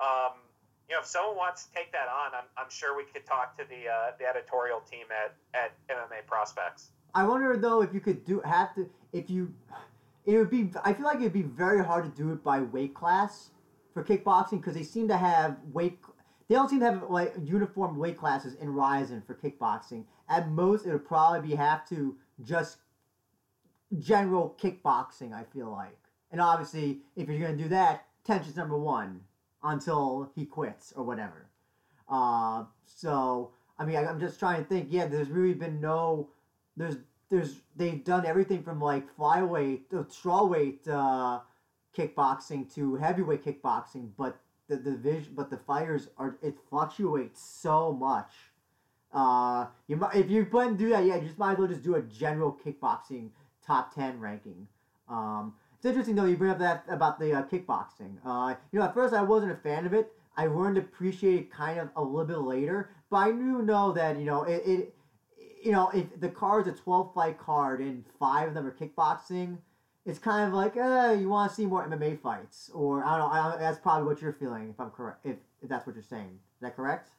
[0.00, 0.32] um,
[0.88, 3.56] you know, if someone wants to take that on, I'm, I'm sure we could talk
[3.58, 6.90] to the uh, the editorial team at, at MMA Prospects.
[7.14, 9.52] I wonder though if you could do have to if you
[10.26, 12.94] it would be I feel like it'd be very hard to do it by weight
[12.94, 13.50] class
[13.92, 15.98] for kickboxing because they seem to have weight
[16.48, 20.04] they don't seem to have like uniform weight classes in Rizin for kickboxing.
[20.28, 22.78] At most, it would probably be have to just
[23.98, 25.32] general kickboxing.
[25.32, 25.98] I feel like,
[26.30, 29.20] and obviously, if you're gonna do that, Tenshin's number one
[29.62, 31.48] until he quits or whatever.
[32.08, 34.88] Uh, so I mean, I, I'm just trying to think.
[34.90, 36.28] Yeah, there's really been no
[36.76, 36.96] there's
[37.30, 41.40] there's they've done everything from like flyweight, uh, strawweight uh,
[41.96, 48.32] kickboxing to heavyweight kickboxing, but the division, but the fighters are it fluctuates so much.
[49.12, 51.68] Uh, you might if you plan to do that, yeah, you just might as well
[51.68, 53.28] just do a general kickboxing
[53.66, 54.66] top ten ranking.
[55.08, 58.16] Um, it's interesting though you bring up that about the uh, kickboxing.
[58.24, 60.12] Uh, you know, at first I wasn't a fan of it.
[60.36, 63.92] I learned to appreciate it kind of a little bit later, but I do know
[63.92, 64.94] that you know it, it
[65.62, 69.58] you know, if the card's a 12 fight card and five of them are kickboxing,
[70.04, 72.70] it's kind of like, uh, you want to see more MMA fights.
[72.74, 75.68] Or, I don't know, I that's probably what you're feeling, if I'm correct, if, if
[75.68, 76.38] that's what you're saying.
[76.56, 77.10] Is that correct?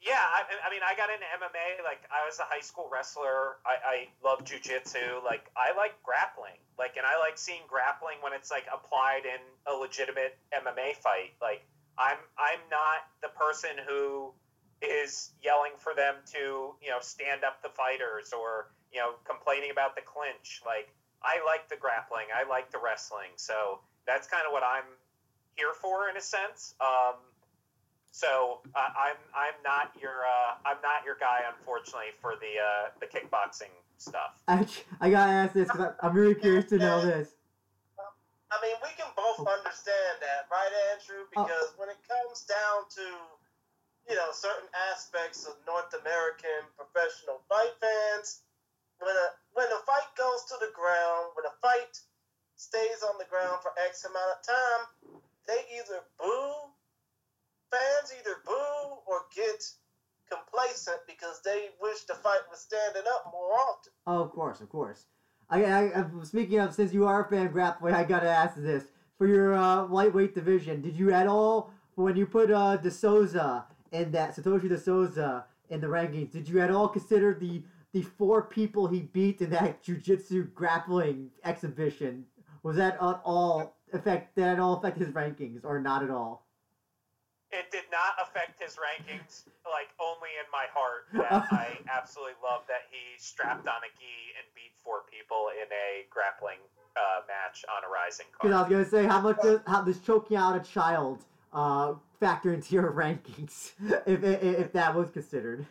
[0.00, 1.82] Yeah, I, I mean, I got into MMA.
[1.82, 3.56] Like, I was a high school wrestler.
[3.64, 5.24] I, I love jujitsu.
[5.24, 6.60] Like, I like grappling.
[6.78, 11.32] Like, and I like seeing grappling when it's like applied in a legitimate MMA fight.
[11.40, 11.64] Like,
[11.96, 14.34] I'm I'm not the person who
[14.82, 19.70] is yelling for them to you know stand up the fighters or you know complaining
[19.70, 20.60] about the clinch.
[20.66, 20.90] Like,
[21.24, 22.28] I like the grappling.
[22.34, 23.32] I like the wrestling.
[23.36, 24.84] So that's kind of what I'm
[25.56, 26.74] here for in a sense.
[26.80, 27.16] Um,
[28.12, 32.94] so uh, I'm I'm not your uh, I'm not your guy, unfortunately, for the uh,
[33.00, 34.38] the kickboxing stuff.
[34.46, 34.66] I,
[35.00, 37.34] I gotta ask this because I'm really curious to know this.
[38.52, 41.26] I mean, we can both understand that, right, Andrew?
[41.26, 43.02] Because when it comes down to
[44.08, 48.44] you know, certain aspects of North American professional fight fans.
[49.00, 51.94] When a when a fight goes to the ground, when a fight
[52.56, 54.82] stays on the ground for X amount of time,
[55.46, 56.72] they either boo,
[57.70, 59.62] fans either boo or get
[60.30, 63.92] complacent because they wish the fight was standing up more often.
[64.06, 65.06] Oh, of course, of course.
[65.50, 68.56] I, I, I speaking of, since you are a fan of grappling, I gotta ask
[68.56, 68.84] this
[69.18, 70.80] for your uh, lightweight division.
[70.80, 75.44] Did you at all when you put uh, De Souza in that Satoshi De Souza
[75.68, 76.32] in the rankings?
[76.32, 77.62] Did you at all consider the
[77.94, 82.26] the four people he beat in that jiu-jitsu grappling exhibition?
[82.62, 86.44] Was that at all affect that at all affect his rankings or not at all?
[87.52, 91.06] It did not affect his rankings, like only in my heart.
[91.30, 95.70] That I absolutely love that he strapped on a gi and beat four people in
[95.70, 96.58] a grappling
[96.96, 98.50] uh, match on a Rizin card.
[98.50, 101.94] Because I was gonna say, how much does how does choking out a child uh,
[102.18, 103.70] factor into your rankings,
[104.04, 105.64] if, if if that was considered?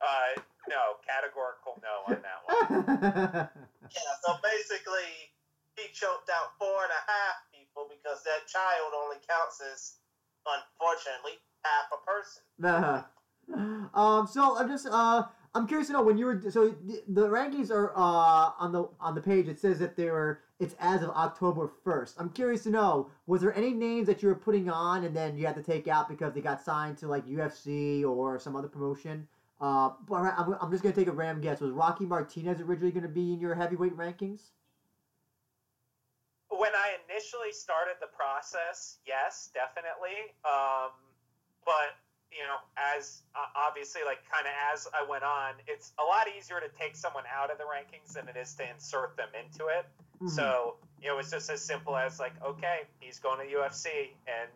[0.00, 3.48] Uh, no, categorical no on that one.
[3.88, 5.32] Yeah, so basically,
[5.76, 9.96] he choked out four and a half people because that child only counts as,
[10.44, 12.42] unfortunately, half a person.
[12.60, 17.02] Uh, um, so I'm just uh, I'm curious to know when you were so the,
[17.08, 19.48] the rankings are uh on the on the page.
[19.48, 22.16] It says that they were it's as of October first.
[22.18, 25.36] I'm curious to know was there any names that you were putting on and then
[25.36, 28.68] you had to take out because they got signed to like UFC or some other
[28.68, 29.26] promotion.
[29.60, 31.60] Uh, but I'm, I'm just gonna take a random guess.
[31.60, 34.40] Was Rocky Martinez originally gonna be in your heavyweight rankings?
[36.58, 40.34] when I initially started the process, yes, definitely.
[40.44, 40.90] Um,
[41.64, 41.94] but
[42.32, 46.26] you know, as uh, obviously, like kind of as I went on, it's a lot
[46.28, 49.68] easier to take someone out of the rankings than it is to insert them into
[49.68, 49.86] it.
[50.20, 50.30] Mhm.
[50.30, 54.50] So you know, it's just as simple as like, okay, he's going to UFC, and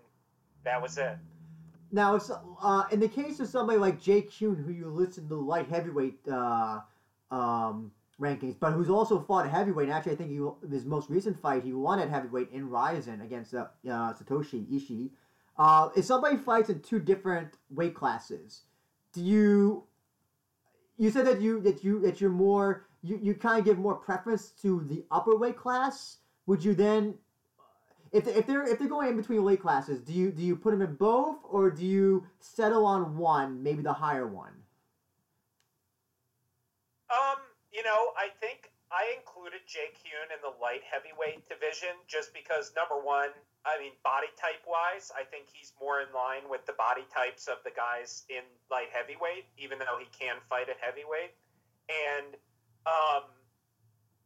[0.65, 1.17] that was it.
[1.93, 2.31] Now, if,
[2.63, 6.27] uh, in the case of somebody like Jake Heun, who you listed the light heavyweight
[6.27, 6.81] uh,
[7.31, 9.89] um, rankings, but who's also fought heavyweight.
[9.89, 13.21] And actually, I think he, his most recent fight, he won at heavyweight in Rizin
[13.21, 15.11] against uh, uh, Satoshi Ishii.
[15.59, 18.63] Uh, if somebody fights in two different weight classes,
[19.13, 19.85] do you?
[20.97, 23.97] You said that you that you that you're more you, you kind of give more
[23.97, 26.19] preference to the upper weight class.
[26.47, 27.15] Would you then
[28.13, 30.71] if, if they're if they're going in between weight classes, do you do you put
[30.71, 34.53] them in both or do you settle on one, maybe the higher one?
[37.11, 37.41] Um,
[37.73, 42.73] you know, I think I included Jake Heun in the light heavyweight division just because
[42.77, 43.33] number one,
[43.65, 47.49] I mean, body type wise, I think he's more in line with the body types
[47.49, 51.33] of the guys in light heavyweight, even though he can fight at heavyweight.
[51.89, 52.37] And
[52.85, 53.33] um,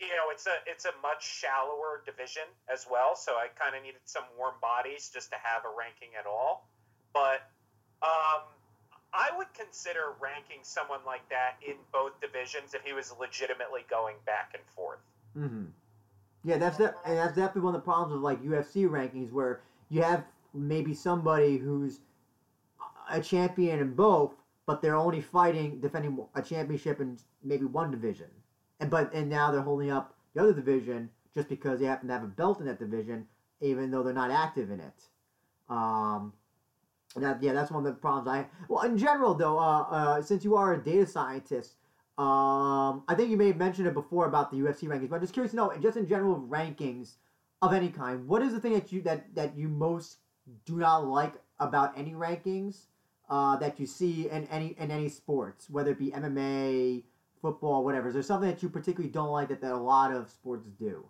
[0.00, 3.82] you know, it's a it's a much shallower division as well, so I kind of
[3.82, 6.68] needed some warm bodies just to have a ranking at all.
[7.12, 7.48] But
[8.02, 8.44] um,
[9.12, 14.16] I would consider ranking someone like that in both divisions if he was legitimately going
[14.26, 15.00] back and forth.
[15.36, 15.64] Mm-hmm.
[16.44, 19.60] Yeah, that's that, and that's definitely one of the problems of like UFC rankings where
[19.88, 22.00] you have maybe somebody who's
[23.10, 24.34] a champion in both,
[24.66, 28.28] but they're only fighting defending a championship in maybe one division,
[28.80, 32.14] and but and now they're holding up the other division just because they happen to
[32.14, 33.26] have a belt in that division,
[33.60, 35.08] even though they're not active in it.
[35.68, 36.32] Um,
[37.16, 38.46] that yeah, that's one of the problems I.
[38.68, 41.74] Well, in general though, uh, uh, since you are a data scientist,
[42.18, 45.22] um, I think you may have mentioned it before about the UFC rankings, but I'm
[45.22, 47.14] just curious to know, just in general rankings
[47.62, 50.18] of any kind, what is the thing that you that that you most
[50.64, 52.86] do not like about any rankings
[53.28, 57.02] uh, that you see in any in any sports, whether it be MMA,
[57.40, 58.08] football, whatever?
[58.08, 61.04] Is there something that you particularly don't like that, that a lot of sports do?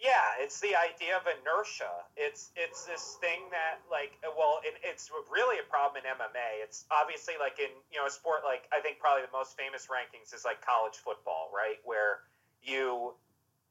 [0.00, 2.08] Yeah, it's the idea of inertia.
[2.16, 6.64] It's it's this thing that like well, it, it's really a problem in MMA.
[6.64, 9.92] It's obviously like in you know a sport like I think probably the most famous
[9.92, 11.76] rankings is like college football, right?
[11.84, 12.24] Where
[12.64, 13.12] you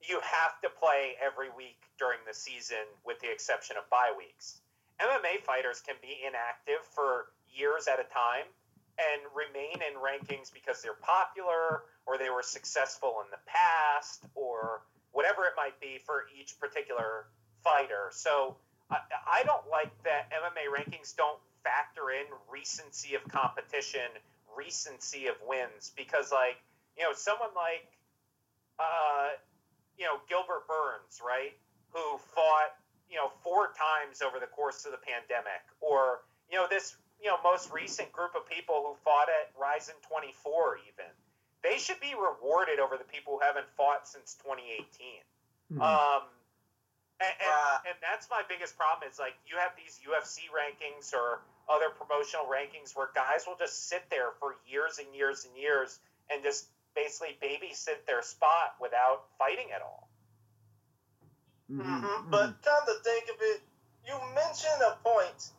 [0.05, 4.61] you have to play every week during the season with the exception of bye weeks.
[5.01, 8.45] MMA fighters can be inactive for years at a time
[8.99, 14.81] and remain in rankings because they're popular or they were successful in the past or
[15.11, 17.25] whatever it might be for each particular
[17.63, 18.11] fighter.
[18.11, 18.57] So
[18.91, 18.97] I,
[19.27, 24.09] I don't like that MMA rankings don't factor in recency of competition,
[24.55, 26.57] recency of wins, because like
[26.97, 27.87] you know someone like
[28.79, 29.37] uh,
[29.97, 31.53] you know Gilbert Burns, right,
[31.91, 32.75] who fought
[33.09, 36.21] you know four times over the course of the pandemic, or
[36.51, 40.79] you know this you know most recent group of people who fought at Rizin 24
[40.87, 41.11] even
[41.61, 45.19] they should be rewarded over the people who haven't fought since 2018.
[45.73, 45.81] Hmm.
[45.81, 46.23] Um,
[47.19, 47.79] And, and, Right.
[47.91, 52.45] and that's my biggest problem is like you have these UFC rankings or other promotional
[52.47, 55.99] rankings where guys will just sit there for years and years and years
[56.29, 60.07] and just basically babysit their spot without fighting at all.
[61.69, 62.31] Mhm, hmm mhm.
[62.31, 63.61] But come to think of it,
[64.07, 65.51] you mentioned a point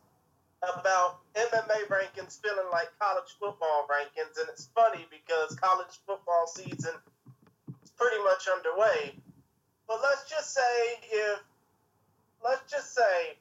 [0.63, 6.95] about MMA rankings feeling like college football rankings, and it's funny because college football season
[7.83, 9.15] is pretty much underway.
[9.89, 11.41] But let's just say if
[12.45, 13.37] let's just say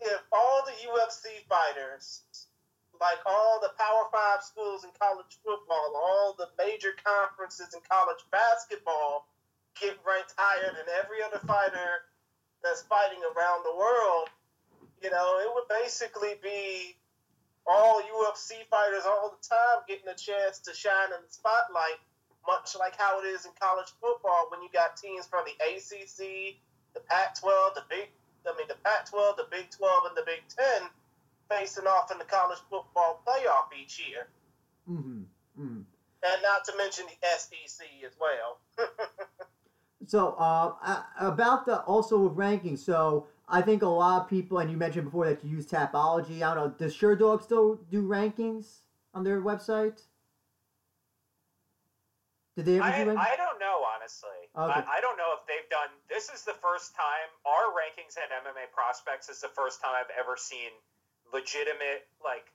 [0.00, 2.22] if all the UFC fighters,
[3.00, 8.22] like all the Power Five schools in college football, all the major conferences in college
[8.30, 9.26] basketball
[9.80, 12.10] get ranked higher than every other fighter
[12.62, 14.28] that's fighting around the world,
[15.02, 16.96] you know, it would basically be
[17.66, 22.00] all UFC fighters all the time getting a chance to shine in the spotlight,
[22.46, 26.56] much like how it is in college football when you got teams from the ACC,
[26.94, 28.08] the Pac-12, the Big,
[28.46, 30.88] I mean the Pac-12, the Big 12, and the Big 10
[31.50, 34.28] facing off in the college football playoff each year,
[34.88, 35.24] Mhm,
[35.58, 35.84] mhm.
[36.22, 38.58] and not to mention the SEC as well.
[40.06, 42.78] So uh, uh, about the also with rankings.
[42.78, 46.42] So I think a lot of people, and you mentioned before that you use Tapology.
[46.42, 46.74] I don't know.
[46.78, 48.80] Does Sherdog still do rankings
[49.14, 50.02] on their website?
[52.56, 53.10] Did they ever I, do?
[53.16, 54.50] I don't know honestly.
[54.56, 54.82] Okay.
[54.82, 55.94] I, I don't know if they've done.
[56.08, 60.10] This is the first time our rankings at MMA prospects is the first time I've
[60.18, 60.74] ever seen
[61.32, 62.50] legitimate like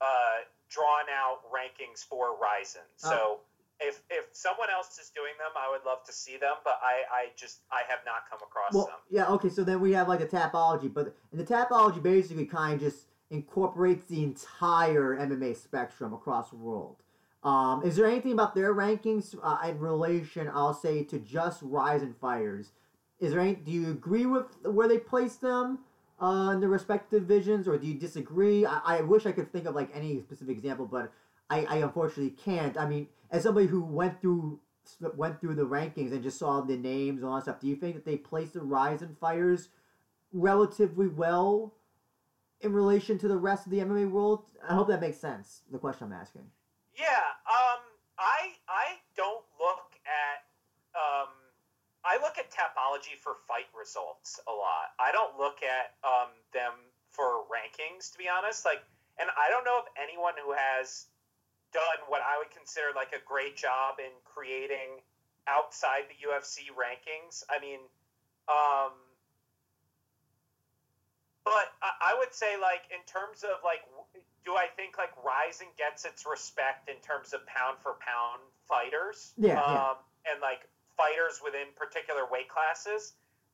[0.00, 2.84] uh, drawn out rankings for Rizin.
[2.96, 3.40] So
[3.80, 7.02] if if someone else is doing them, I would love to see them, but I
[7.12, 8.96] I just I have not come across Well, them.
[9.10, 12.74] yeah, okay, so then we have like a Tapology, but and the Tapology basically kind
[12.74, 16.96] of just incorporates the entire MMA spectrum across the world.
[17.42, 22.14] Um, is there anything about their rankings uh, in relation, I'll say, to just Rizin
[22.20, 22.72] fighters?
[23.20, 23.54] Is there any?
[23.54, 25.80] Do you agree with where they place them
[26.20, 28.64] uh, in the respective divisions, or do you disagree?
[28.64, 31.12] I, I wish I could think of like any specific example, but
[31.48, 32.76] I, I unfortunately can't.
[32.76, 34.60] I mean, as somebody who went through
[35.16, 37.76] went through the rankings and just saw the names and all that stuff, do you
[37.76, 39.68] think that they placed the Rizin fighters
[40.32, 41.74] relatively well
[42.60, 44.44] in relation to the rest of the MMA world?
[44.66, 45.62] I hope that makes sense.
[45.72, 46.46] The question I'm asking.
[46.96, 47.82] Yeah, um,
[48.18, 50.46] I I don't look at
[50.94, 51.28] um,
[52.04, 54.94] I look at Tapology for fight results a lot.
[55.02, 56.72] I don't look at um, them
[57.10, 58.64] for rankings, to be honest.
[58.64, 58.80] Like,
[59.18, 61.06] and I don't know if anyone who has
[61.76, 65.04] done what I would consider like a great job in creating
[65.44, 67.44] outside the UFC rankings.
[67.52, 67.84] I mean,
[68.48, 68.96] um,
[71.44, 73.84] but I, I would say like in terms of like
[74.48, 79.34] do I think like Rizin gets its respect in terms of pound for pound fighters?
[79.36, 80.32] Yeah, um, yeah.
[80.32, 80.64] And like
[80.96, 83.12] fighters within particular weight classes.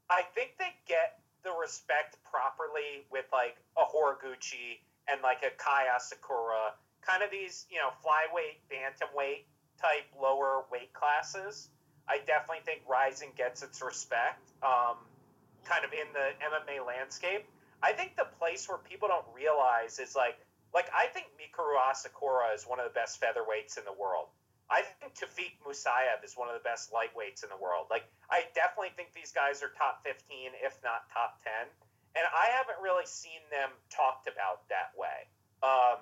[0.09, 4.79] I think they get the respect properly with like a Horiguchi
[5.11, 9.45] and like a Kai Asakura, kind of these, you know, flyweight, bantamweight
[9.81, 11.69] type lower weight classes.
[12.09, 14.99] I definitely think Rizin gets its respect, um,
[15.65, 17.47] kind of in the MMA landscape.
[17.83, 20.39] I think the place where people don't realize is like,
[20.75, 24.31] like I think Mikuru Asakura is one of the best featherweights in the world.
[24.71, 27.93] I think Tofiq Musayev is one of the best lightweights in the world.
[27.93, 31.53] Like, I definitely think these guys are top 15, if not top 10.
[32.17, 35.29] And I haven't really seen them talked about that way.
[35.61, 36.01] Um,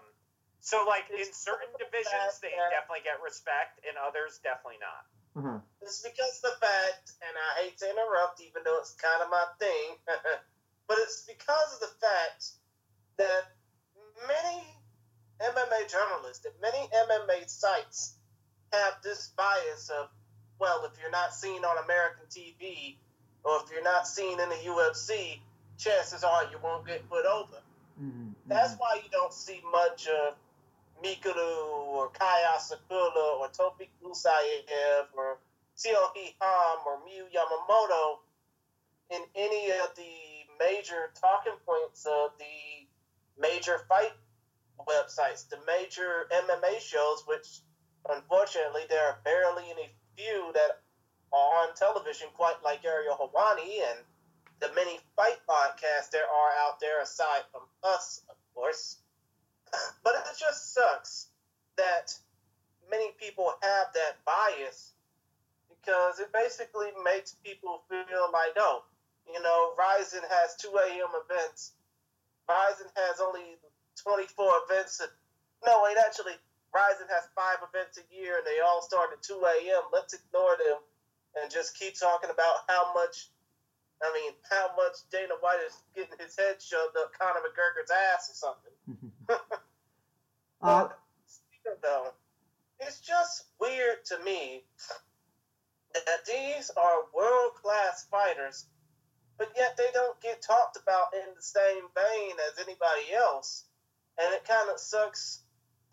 [0.61, 3.81] so, like, in certain divisions, fact they that- definitely get respect.
[3.85, 5.05] In others, definitely not.
[5.37, 5.59] Uh-huh.
[5.81, 9.31] It's because of the fact, and I hate to interrupt, even though it's kind of
[9.31, 9.97] my thing,
[10.89, 12.51] but it's because of the fact
[13.17, 13.45] that
[14.27, 14.67] many
[15.41, 18.15] MMA journalists and many MMA sites
[18.73, 20.09] have this bias of,
[20.59, 22.97] well, if you're not seen on American TV
[23.45, 25.41] or if you're not seen in the UFC,
[25.79, 27.63] chances are you won't get put over.
[28.01, 30.35] Mhm, That's why you don't see much of
[31.03, 35.39] Mikuru or Kai Asakura or Tofiq Musayev or
[35.77, 38.19] Seo Hee Ham or Miyu Yamamoto
[39.11, 42.87] in any of the major talking points of the
[43.41, 44.13] major fight
[44.87, 47.61] websites, the major MMA shows, which
[48.09, 50.81] unfortunately there are barely any few that
[51.33, 53.99] are on television, quite like Ariel Helwani and
[54.61, 59.00] the many fight podcasts there are out there aside from us, of course.
[60.05, 61.29] But it just sucks
[61.77, 62.17] that
[62.91, 64.93] many people have that bias
[65.69, 68.85] because it basically makes people feel like, oh,
[69.33, 71.13] you know, Rizin has 2 a.m.
[71.25, 71.73] events.
[72.49, 73.57] Rizin has only
[74.03, 75.01] 24 events.
[75.65, 76.35] No, wait, actually,
[76.75, 79.83] Rizin has five events a year and they all start at 2 a.m.
[79.93, 80.83] Let's ignore them
[81.41, 83.31] and just keep talking about how much
[84.03, 88.33] I mean, how much Dana White is getting his head shoved up Conor McGregor's ass
[88.33, 89.13] or something.
[90.63, 90.89] uh,
[91.27, 92.13] still, though,
[92.81, 94.65] it's just weird to me
[95.95, 98.67] that these are world class fighters,
[99.39, 103.65] but yet they don't get talked about in the same vein as anybody else.
[104.19, 105.43] And it kind of sucks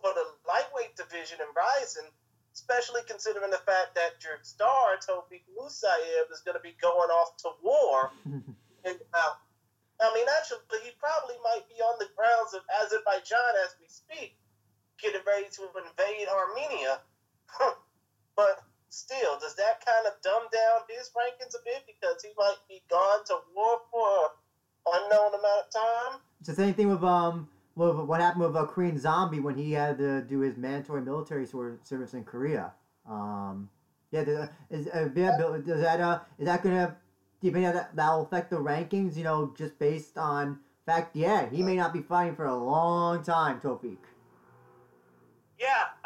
[0.01, 2.05] for the lightweight division in Rizin,
[2.53, 7.38] especially considering the fact that your star, Tofiq Musayev, is going to be going off
[7.38, 8.11] to war
[8.86, 9.41] about.
[9.99, 14.38] I mean, actually, he probably might be on the grounds of Azerbaijan as we speak,
[15.28, 16.99] ready to invade Armenia.
[18.36, 22.57] but still, does that kind of dumb down his rankings a bit because he might
[22.69, 24.32] be gone to war for
[24.88, 26.19] an unknown amount of time?
[26.39, 29.73] It's the same thing with um with what happened with a Korean Zombie when he
[29.73, 32.73] had to do his mandatory military service in Korea.
[33.07, 33.69] Um,
[34.11, 36.95] yeah, does, is uh, yeah, does that uh is that gonna
[37.41, 39.15] do you think that that'll affect the rankings?
[39.15, 43.21] You know, just based on fact, yeah, he may not be fighting for a long
[43.21, 43.97] time, Tofiq.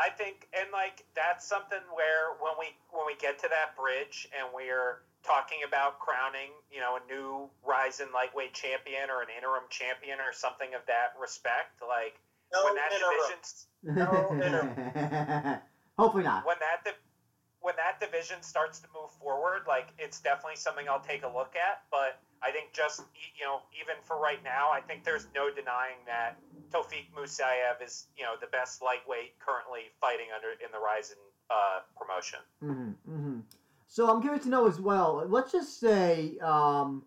[0.01, 3.75] Yeah, I think, and like that's something where when we when we get to that
[3.77, 9.29] bridge and we're talking about crowning, you know, a new Rizin lightweight champion or an
[9.35, 12.17] interim champion or something of that respect, like
[12.53, 13.39] no when that division,
[13.83, 14.09] no
[15.97, 16.45] hopefully not.
[16.45, 16.97] When that di-
[17.61, 21.53] when that division starts to move forward, like it's definitely something I'll take a look
[21.55, 21.83] at.
[21.89, 26.01] But I think just you know, even for right now, I think there's no denying
[26.07, 26.37] that
[26.73, 31.17] Tofiq Musayev is you know the best lightweight currently fighting under in the Rizin
[31.49, 32.39] uh, promotion.
[32.63, 33.39] Mm-hmm, mm-hmm.
[33.87, 35.23] So I'm curious to know as well.
[35.27, 37.03] Let's just say um,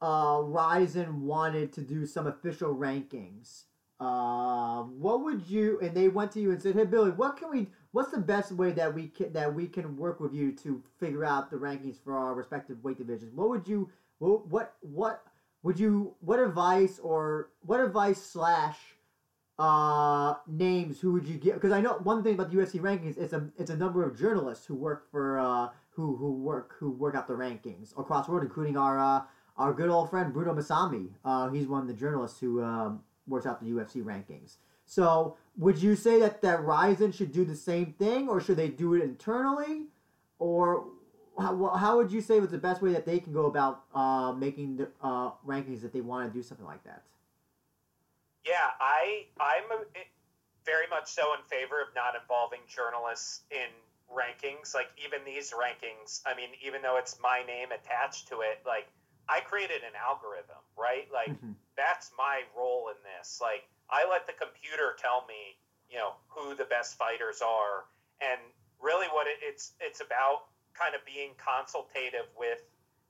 [0.00, 3.64] uh, Rizin wanted to do some official rankings.
[3.98, 5.78] Uh, what would you?
[5.82, 7.68] And they went to you and said, "Hey, Billy, what can we?
[7.92, 11.24] What's the best way that we can that we can work with you to figure
[11.24, 13.34] out the rankings for our respective weight divisions?
[13.34, 13.90] What would you?
[14.18, 15.24] What what
[15.62, 16.14] would you?
[16.20, 18.76] What advice or what advice slash
[19.58, 21.54] uh, names who would you get?
[21.54, 24.16] Because I know one thing about the UFC rankings, it's a it's a number of
[24.16, 28.32] journalists who work for uh, who who work who work out the rankings across the
[28.32, 29.22] world, including our uh,
[29.56, 31.10] our good old friend Bruno Massami.
[31.24, 34.56] Uh, he's one of the journalists who um, works out the UFC rankings.
[34.90, 38.66] So, would you say that that Rizin should do the same thing, or should they
[38.66, 39.86] do it internally,
[40.40, 40.88] or
[41.38, 44.32] how, how would you say was the best way that they can go about uh,
[44.32, 47.04] making the uh, rankings if they want to do something like that?
[48.44, 49.84] Yeah, I I'm a,
[50.66, 53.70] very much so in favor of not involving journalists in
[54.10, 54.74] rankings.
[54.74, 58.88] Like even these rankings, I mean, even though it's my name attached to it, like
[59.28, 61.06] I created an algorithm, right?
[61.14, 61.52] Like mm-hmm.
[61.76, 63.38] that's my role in this.
[63.40, 65.58] Like I let the computer tell me,
[65.90, 67.84] you know, who the best fighters are,
[68.22, 68.38] and
[68.80, 72.62] really what it, it's it's about kind of being consultative with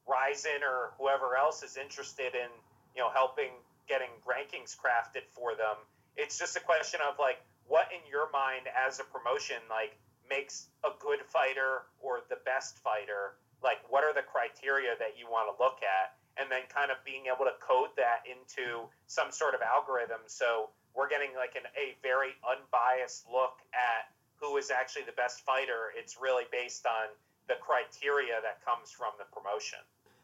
[0.08, 2.50] Rizin or whoever else is interested in,
[2.96, 3.52] you know, helping
[3.86, 5.76] getting rankings crafted for them.
[6.16, 9.94] It's just a question of like what in your mind as a promotion like
[10.28, 13.38] makes a good fighter or the best fighter.
[13.62, 16.98] Like what are the criteria that you want to look at, and then kind of
[17.04, 20.22] being able to code that into some sort of algorithm.
[20.26, 25.44] So we're getting like an, a very unbiased look at who is actually the best
[25.44, 25.92] fighter.
[25.96, 27.12] It's really based on
[27.48, 29.80] the criteria that comes from the promotion.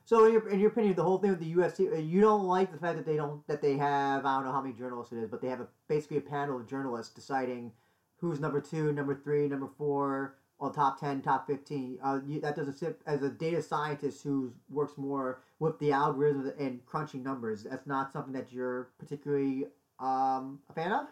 [0.06, 2.44] So in your, in your opinion, the whole thing with the UFC, uh, you don't
[2.44, 5.12] like the fact that they don't that they have I don't know how many journalists
[5.12, 7.72] it is, but they have a, basically a panel of journalists deciding
[8.18, 11.98] who's number two, number three, number four, or top ten, top fifteen.
[12.02, 16.52] Uh, you, that doesn't sit as a data scientist who works more with the algorithms
[16.58, 17.64] and crunching numbers.
[17.64, 19.66] That's not something that you're particularly
[19.98, 21.06] um, a fan of.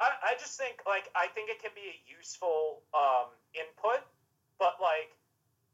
[0.00, 4.02] I, I just think like I think it can be a useful um, input,
[4.58, 5.10] but like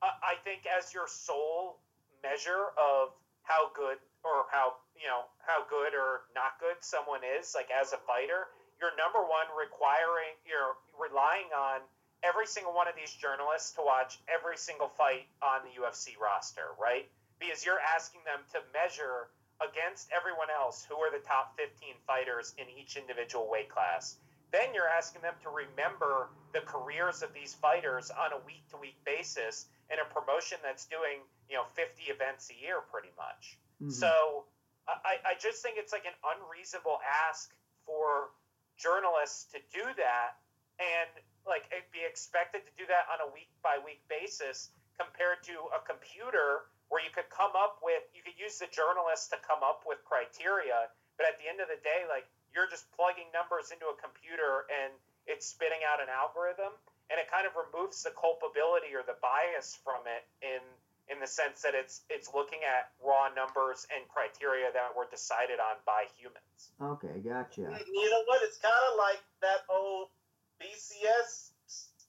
[0.03, 1.81] I think as your sole
[2.23, 3.13] measure of
[3.43, 7.93] how good or how you know how good or not good someone is, like as
[7.93, 8.49] a fighter,
[8.81, 11.81] you're number one requiring you're relying on
[12.23, 16.77] every single one of these journalists to watch every single fight on the UFC roster,
[16.81, 17.09] right?
[17.39, 22.55] Because you're asking them to measure against everyone else who are the top 15 fighters
[22.57, 24.17] in each individual weight class.
[24.53, 28.77] Then you're asking them to remember the careers of these fighters on a week to
[28.77, 33.59] week basis in a promotion that's doing you know 50 events a year pretty much.
[33.81, 33.95] Mm-hmm.
[33.95, 34.45] So
[34.89, 37.55] I, I just think it's like an unreasonable ask
[37.87, 38.35] for
[38.77, 40.41] journalists to do that
[40.81, 41.11] and
[41.49, 45.81] like be expected to do that on a week by week basis compared to a
[45.85, 49.83] computer where you could come up with you could use the journalists to come up
[49.89, 53.87] with criteria but at the end of the day like you're just plugging numbers into
[53.89, 54.93] a computer and
[55.25, 56.75] it's spitting out an algorithm
[57.09, 60.63] and it kind of removes the culpability or the bias from it in
[61.11, 65.59] in the sense that it's it's looking at raw numbers and criteria that were decided
[65.59, 66.71] on by humans.
[66.79, 67.67] Okay, gotcha.
[67.67, 68.41] You know what?
[68.47, 70.15] It's kind of like that old
[70.61, 71.51] BCS.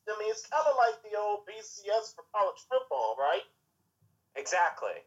[0.08, 3.44] I mean, it's kind of like the old BCS for college football, right?
[4.36, 5.04] Exactly.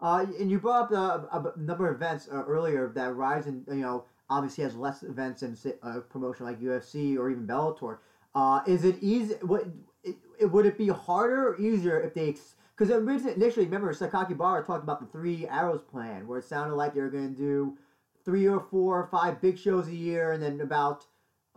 [0.00, 3.76] Uh, and you brought up a, a number of events uh, earlier that Rizin, you
[3.76, 7.98] know, obviously has less events than a promotion like UFC or even Bellator.
[8.34, 9.34] Uh, is it easy?
[9.42, 9.66] What
[10.04, 12.36] it, it, would it be harder or easier if they?
[12.76, 17.00] Because initially, remember Sakakibara talked about the three arrows plan, where it sounded like they
[17.00, 17.78] were going to do
[18.24, 21.06] three or four or five big shows a year, and then about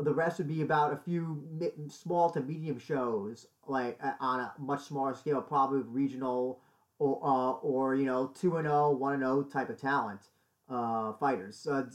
[0.06, 1.44] the rest would be about a few
[1.90, 6.60] small to medium shows, like on a much smaller scale, probably regional
[7.00, 10.22] or uh, or you know two and 0, 1 and 0 type of talent
[10.70, 11.58] uh, fighters.
[11.58, 11.88] So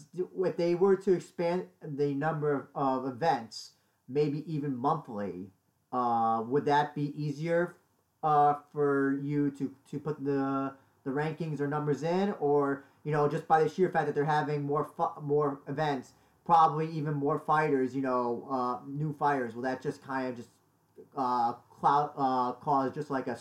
[0.44, 3.72] if they were to expand the number of events,
[4.09, 5.50] maybe even monthly,
[5.92, 7.76] uh, would that be easier
[8.22, 10.74] uh, for you to, to put the
[11.05, 14.24] the rankings or numbers in, or you know just by the sheer fact that they're
[14.24, 16.12] having more fu- more events,
[16.45, 20.51] probably even more fighters, you know, uh, new fighters, will that just kind of just
[21.16, 23.38] uh, cloud uh, cause just like a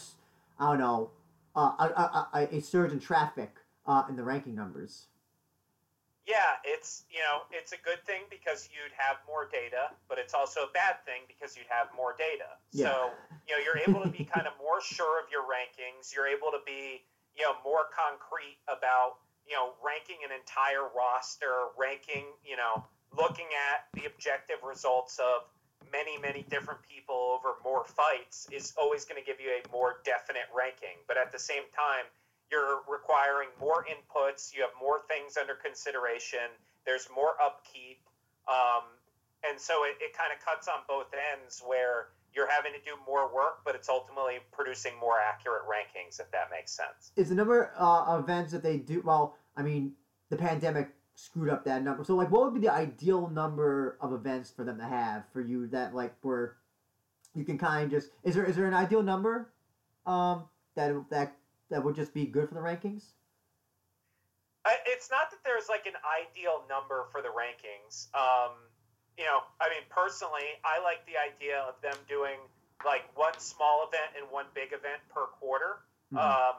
[0.59, 1.11] I don't know
[1.55, 3.51] uh, a, a, a, surge in traffic
[3.85, 5.07] uh, in the ranking numbers?
[6.25, 10.33] Yeah, it's you know it's a good thing because you'd have more data, but it's
[10.33, 12.55] also a bad thing because you'd have more data.
[12.71, 12.87] Yeah.
[12.87, 13.09] So
[13.47, 16.15] you know you're able to be kind of more sure of your rankings.
[16.15, 17.03] You're able to be
[17.35, 22.87] you know more concrete about you know ranking an entire roster, ranking you know
[23.17, 25.47] looking at the objective results of
[25.91, 30.01] many many different people over more fights is always going to give you a more
[30.05, 30.97] definite ranking.
[31.07, 32.05] But at the same time,
[32.51, 34.53] you're requiring more inputs.
[34.53, 36.49] You have more things under consideration.
[36.85, 37.99] There's more upkeep.
[38.47, 38.83] Um,
[39.47, 42.97] and so it, it kind of cuts on both ends where you're having to do
[43.05, 47.11] more work, but it's ultimately producing more accurate rankings, if that makes sense.
[47.15, 49.01] Is the number uh, of events that they do?
[49.05, 49.93] Well, I mean,
[50.29, 52.03] the pandemic screwed up that number.
[52.03, 55.41] So, like, what would be the ideal number of events for them to have for
[55.41, 56.55] you that, like, were
[57.35, 59.49] you can kind of just is there is there an ideal number
[60.05, 60.43] um,
[60.75, 61.35] that that
[61.69, 63.13] that would just be good for the rankings?
[64.87, 68.07] it's not that there's like an ideal number for the rankings.
[68.15, 68.55] Um,
[69.19, 72.39] you know, I mean, personally, I like the idea of them doing
[72.85, 75.83] like one small event and one big event per quarter.
[76.15, 76.23] Mm-hmm.
[76.23, 76.57] Um,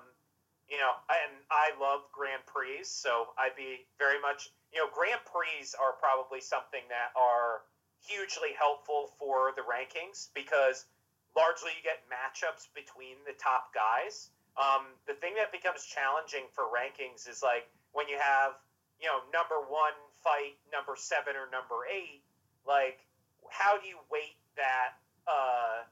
[0.69, 5.23] you know, and I love Grand Prix, so I'd be very much, you know, Grand
[5.23, 7.63] Prix are probably something that are
[8.03, 10.85] hugely helpful for the rankings because
[11.39, 14.35] largely you get matchups between the top guys.
[14.59, 18.59] Um, the thing that becomes challenging for rankings is like when you have,
[18.99, 19.95] you know, number one
[20.27, 22.23] fight, number seven, or number eight,
[22.67, 22.99] like
[23.51, 25.87] how do you weight that uh,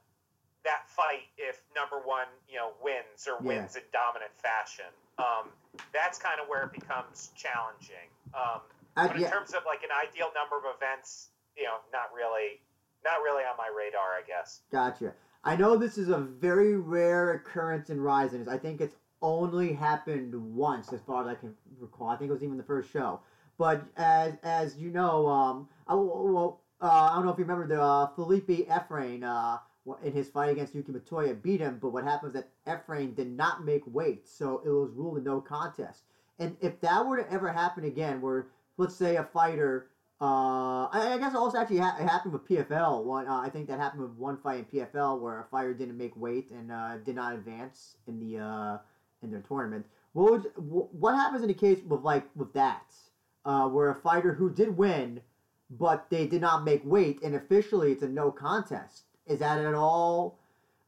[0.63, 3.63] that fight if number one you know wins or yeah.
[3.63, 4.91] wins in dominant fashion?
[5.17, 5.49] Um,
[5.93, 8.09] that's kind of where it becomes challenging.
[8.33, 8.61] Um,
[8.95, 9.29] but in yeah.
[9.29, 12.61] terms of like an ideal number of events, you know, not really,
[13.03, 14.61] not really on my radar, I guess.
[14.71, 15.13] Gotcha.
[15.43, 18.47] I know this is a very rare occurrence in Rizin.
[18.49, 22.09] I think it's only happened once, as far as I can recall.
[22.09, 23.19] I think it was even the first show.
[23.57, 27.67] But as as you know, um, I, well, uh, I don't know if you remember
[27.67, 29.59] the uh, Felipe Efrain uh,
[30.03, 33.65] in his fight against Yuki Motoya beat him, but what happens that Efrain did not
[33.65, 36.03] make weight, so it was ruled a no contest.
[36.39, 38.47] And if that were to ever happen again, where
[38.77, 39.87] let's say a fighter,
[40.21, 43.03] uh, I, I guess also actually ha- it happened with PFL.
[43.03, 45.97] One, uh, I think that happened with one fight in PFL where a fighter didn't
[45.97, 48.77] make weight and uh, did not advance in the uh,
[49.21, 49.85] in their tournament.
[50.13, 52.93] What would, what happens in a case with like with that,
[53.45, 55.21] uh, where a fighter who did win
[55.69, 59.05] but they did not make weight, and officially it's a no contest.
[59.25, 60.37] Is that at all?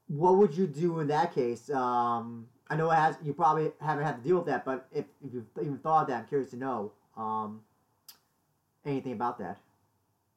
[0.08, 1.70] What would you do in that case?
[1.70, 3.18] Um, I know it has.
[3.24, 6.08] You probably haven't had to deal with that, but if, if you've even thought of
[6.10, 7.62] that, I'm curious to know um,
[8.86, 9.58] anything about that.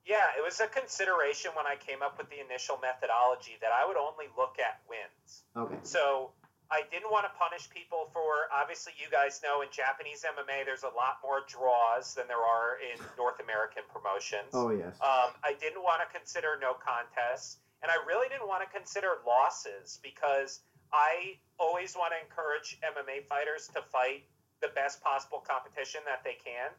[0.07, 3.87] Yeah, it was a consideration when I came up with the initial methodology that I
[3.87, 5.45] would only look at wins.
[5.55, 5.77] Okay.
[5.83, 6.33] So
[6.71, 10.85] I didn't want to punish people for obviously you guys know in Japanese MMA there's
[10.85, 14.53] a lot more draws than there are in North American promotions.
[14.53, 14.97] Oh yes.
[15.01, 19.21] Um, I didn't want to consider no contests, and I really didn't want to consider
[19.27, 20.61] losses because
[20.93, 24.25] I always want to encourage MMA fighters to fight
[24.61, 26.71] the best possible competition that they can,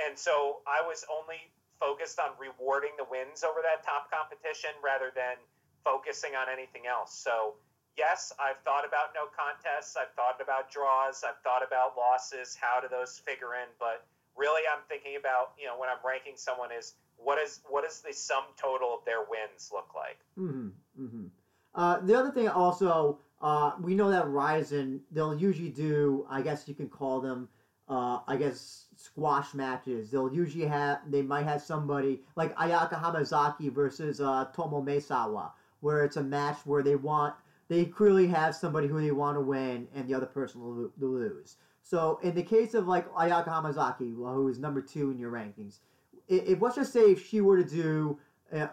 [0.00, 5.10] and so I was only focused on rewarding the wins over that top competition rather
[5.14, 5.34] than
[5.82, 7.10] focusing on anything else.
[7.10, 7.58] So
[7.96, 12.56] yes, I've thought about no contests, I've thought about draws, I've thought about losses.
[12.56, 13.68] How do those figure in?
[13.78, 14.06] But
[14.42, 18.00] really, I'm thinking about you know when I'm ranking someone is what is what is
[18.00, 20.18] the sum total of their wins look like?
[20.38, 20.68] Mm-hmm.
[21.00, 21.26] Mm-hmm.
[21.74, 26.26] Uh, the other thing also uh, we know that Rizin they'll usually do.
[26.28, 27.48] I guess you can call them.
[27.88, 30.10] Uh, I guess squash matches.
[30.10, 31.00] They'll usually have.
[31.08, 36.58] They might have somebody like Ayaka Hamasaki versus uh, Tomo Maesawa, where it's a match
[36.64, 37.34] where they want.
[37.68, 41.08] They clearly have somebody who they want to win, and the other person will, will
[41.08, 41.56] lose.
[41.82, 45.80] So in the case of like Ayaka Hamasaki, who is number two in your rankings,
[46.28, 48.18] if, let's just say if she were to do,
[48.54, 48.68] uh,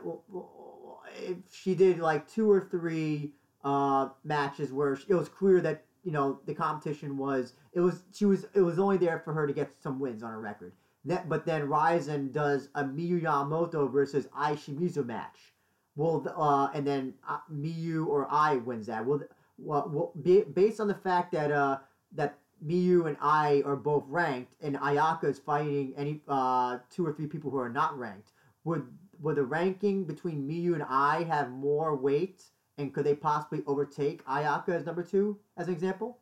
[1.16, 3.34] if she did like two or three
[3.64, 8.26] uh, matches where it was clear that you know the competition was it was she
[8.26, 10.74] was it was only there for her to get some wins on her record.
[11.06, 15.54] That but then Rizin does a Miyu Yamamoto versus Ai Shimizu match.
[15.96, 19.06] Well, uh, and then uh, Miyu or Ai wins that.
[19.06, 19.22] Well,
[19.58, 21.80] well, well based on the fact that uh,
[22.14, 27.14] that Miyu and Ai are both ranked, and Ayaka is fighting any uh, two or
[27.14, 28.32] three people who are not ranked.
[28.64, 28.86] Would
[29.22, 32.44] would the ranking between Miyu and Ai have more weight,
[32.78, 36.20] and could they possibly overtake Ayaka as number two, as an example?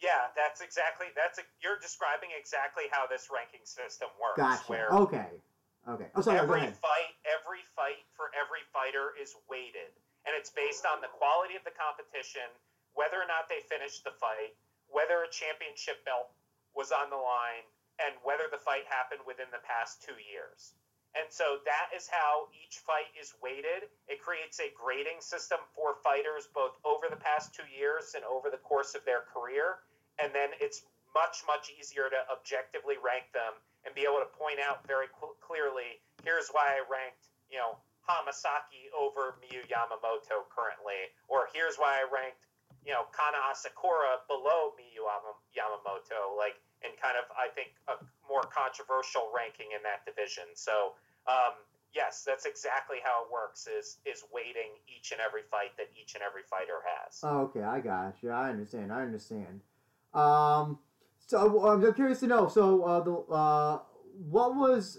[0.00, 4.36] Yeah, that's exactly that's a, you're describing exactly how this ranking system works.
[4.36, 4.66] Gotcha.
[4.66, 5.30] Where okay.
[5.88, 6.06] Okay.
[6.14, 6.38] Oh, sorry.
[6.38, 9.90] every fight, every fight for every fighter is weighted,
[10.26, 12.46] and it's based on the quality of the competition,
[12.94, 14.54] whether or not they finish the fight,
[14.92, 16.30] whether a championship belt
[16.76, 17.66] was on the line,
[18.00, 20.76] and whether the fight happened within the past two years.
[21.12, 23.92] And so that is how each fight is weighted.
[24.08, 28.48] It creates a grading system for fighters both over the past two years and over
[28.48, 29.84] the course of their career.
[30.16, 34.56] And then it's much, much easier to objectively rank them and be able to point
[34.56, 37.76] out very cl- clearly here's why I ranked, you know,
[38.08, 42.40] Hamasaki over Miyu Yamamoto currently, or here's why I ranked,
[42.84, 45.06] you know, Kanna Asakura below Miyu
[45.54, 47.94] Yamamoto, like, in kind of, I think, a
[48.26, 50.50] more controversial ranking in that division.
[50.54, 51.54] So, um,
[51.94, 56.14] yes, that's exactly how it works is is weighting each and every fight that each
[56.14, 57.20] and every fighter has.
[57.22, 58.30] Oh, okay, I got you.
[58.30, 58.92] I understand.
[58.92, 59.60] I understand.
[60.14, 60.78] Um,
[61.26, 62.48] so I'm curious to know.
[62.48, 63.78] So uh, the uh,
[64.28, 64.98] what was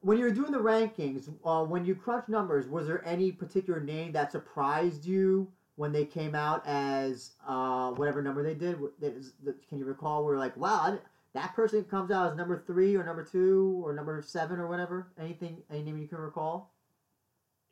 [0.00, 1.28] when you were doing the rankings?
[1.44, 6.04] Uh, when you crunch numbers, was there any particular name that surprised you when they
[6.04, 8.78] came out as uh, whatever number they did?
[9.00, 10.24] That is- that- Can you recall?
[10.24, 10.98] Where like, wow, I-
[11.34, 15.12] that person comes out as number three or number two or number seven or whatever.
[15.20, 15.62] Anything?
[15.70, 16.72] Any name you can recall?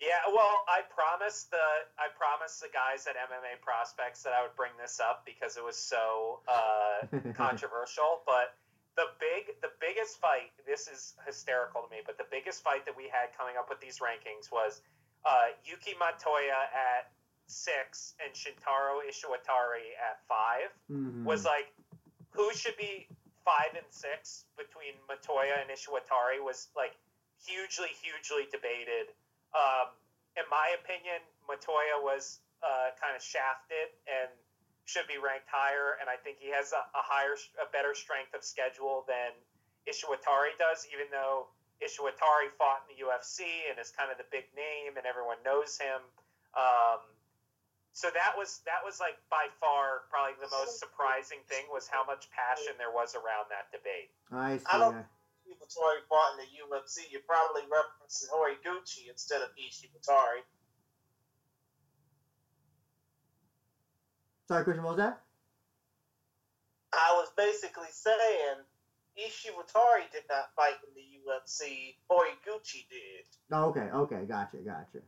[0.01, 1.65] Yeah, well, I promised the
[1.97, 5.65] I promised the guys at MMA Prospects that I would bring this up because it
[5.65, 8.21] was so uh, controversial.
[8.27, 8.53] But
[9.01, 12.95] the big the biggest fight this is hysterical to me, but the biggest fight that
[12.95, 14.83] we had coming up with these rankings was
[15.25, 17.09] uh, Yuki Motoya at
[17.47, 21.25] six and Shintaro Ishiwatari at 5 Mhm.
[21.25, 21.73] was like
[22.31, 23.07] who should be
[23.45, 26.97] five and six between Motoya and Ishiwatari was like
[27.39, 29.15] hugely, hugely debated.
[29.55, 29.95] Um,
[30.37, 34.31] in my opinion, Motoya was uh, kind of shafted and
[34.87, 38.35] should be ranked higher, and I think he has a, a higher, a better strength
[38.35, 39.33] of schedule than
[39.87, 41.49] Ishiwatari does, even though
[41.83, 45.79] Ishiwatari fought in the UFC and is kind of the big name and everyone knows
[45.79, 46.01] him.
[46.55, 47.01] Um,
[47.95, 52.03] so that was that was like by far probably the most surprising thing was how
[52.05, 54.11] much passion there was around that debate.
[54.35, 54.65] I see.
[54.69, 55.07] I don't- I-
[55.47, 60.41] People Tori fought in the UFC, you're probably referencing Horiguchi instead of Ishiwatari.
[64.49, 64.85] Sorry, Christian.
[64.85, 65.21] What was that?
[66.95, 68.65] I was basically saying
[69.19, 73.27] Ishiwatari did not fight in the UFC, Horiguchi did.
[73.53, 75.01] Oh, okay, okay, gotcha, gotcha.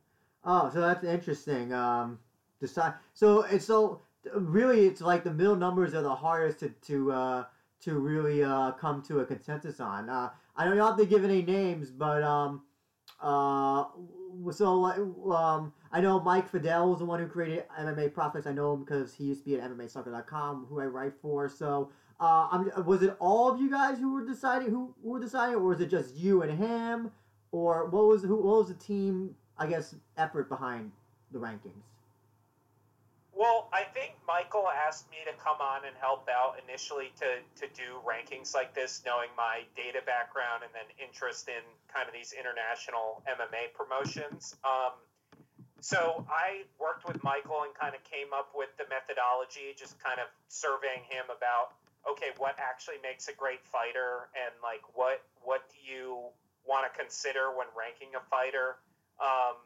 [0.45, 1.72] Oh, so that's interesting.
[1.72, 2.18] Um,
[2.61, 2.95] decide.
[3.15, 4.01] So it's so
[4.35, 7.45] really, it's like the middle numbers are the hardest to to uh,
[7.83, 10.09] to really uh, come to a consensus on.
[10.09, 12.63] Uh, I don't have to give any names, but um,
[13.21, 13.85] uh,
[14.51, 14.85] so
[15.33, 18.47] um, I know Mike Fidel was the one who created MMA Prospects.
[18.47, 21.49] I know him because he used to be at MMASucka.com, who I write for.
[21.49, 21.91] So.
[22.19, 25.57] Uh, I'm, was it all of you guys who were deciding who, who were deciding,
[25.57, 27.11] or was it just you and him,
[27.53, 30.93] or what was who what was the team I guess effort behind
[31.31, 31.85] the rankings?
[33.37, 37.66] Well, I think Michael asked me to come on and help out initially to, to
[37.76, 41.61] do rankings like this, knowing my data background and then interest in
[41.93, 44.57] kind of these international MMA promotions.
[44.64, 44.97] Um,
[45.84, 50.16] so I worked with Michael and kind of came up with the methodology, just kind
[50.16, 51.76] of surveying him about
[52.09, 56.32] okay, what actually makes a great fighter, and like what what do you
[56.64, 58.80] want to consider when ranking a fighter.
[59.20, 59.61] Um,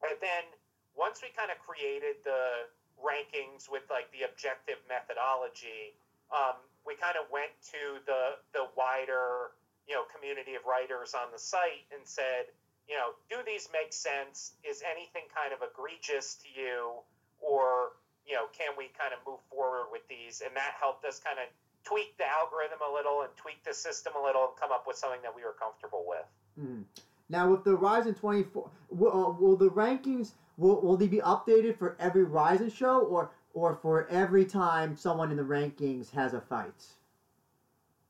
[0.00, 0.48] and then
[0.96, 5.96] once we kind of created the rankings with like the objective methodology,
[6.32, 9.54] um, we kind of went to the the wider
[9.86, 12.50] you know community of writers on the site and said,
[12.88, 14.54] you know, do these make sense?
[14.62, 17.02] Is anything kind of egregious to you,
[17.42, 20.42] or you know, can we kind of move forward with these?
[20.42, 21.46] And that helped us kind of
[21.86, 24.96] tweak the algorithm a little and tweak the system a little and come up with
[24.96, 26.26] something that we were comfortable with.
[26.58, 26.82] Mm.
[27.28, 31.76] Now, with the Rizin 24, will, uh, will the rankings will, will they be updated
[31.76, 36.40] for every Rizin show or or for every time someone in the rankings has a
[36.40, 36.84] fight?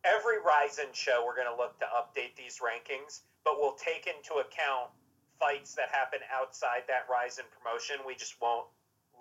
[0.05, 4.41] Every Rizin show, we're going to look to update these rankings, but we'll take into
[4.41, 4.91] account
[5.39, 7.97] fights that happen outside that Rizin promotion.
[8.05, 8.67] We just won't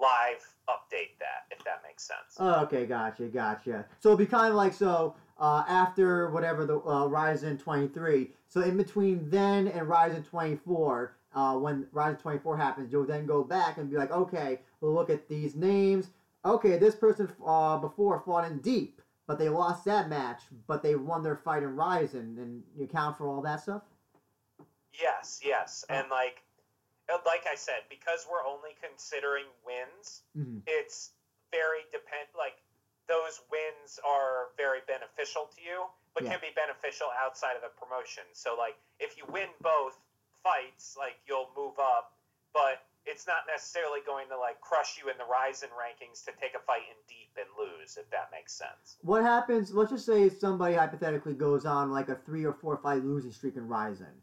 [0.02, 2.38] live update that, if that makes sense.
[2.40, 3.86] Oh, okay, gotcha, gotcha.
[4.00, 8.32] So it'll be kind of like so uh, after whatever the uh, Rizin 23.
[8.48, 13.44] So in between then and Rizin 24, uh, when Rizin 24 happens, you'll then go
[13.44, 16.10] back and be like, okay, we'll look at these names.
[16.46, 20.96] Okay, this person uh, before fought in Deep, but they lost that match, but they
[20.96, 23.82] won their fight in Rizin, and you account for all that stuff.
[24.94, 25.96] Yes, yes, Oh.
[25.96, 26.42] and like,
[27.26, 30.62] like I said, because we're only considering wins, Mhm.
[30.68, 31.12] it's
[31.52, 32.28] very depend.
[32.38, 32.62] Like
[33.08, 36.32] those wins are very beneficial to you, but Yeah.
[36.32, 38.24] can be beneficial outside of the promotion.
[38.34, 40.00] So like, if you win both
[40.46, 42.14] fights, like you'll move up,
[42.54, 46.54] but it's not necessarily going to like crush you in the Rizin rankings to take
[46.56, 48.98] a fight in deep and lose, if that makes sense.
[49.02, 49.74] What happens?
[49.74, 53.58] Let's just say somebody hypothetically goes on like a three or four fight losing streak
[53.58, 54.14] in Rizin.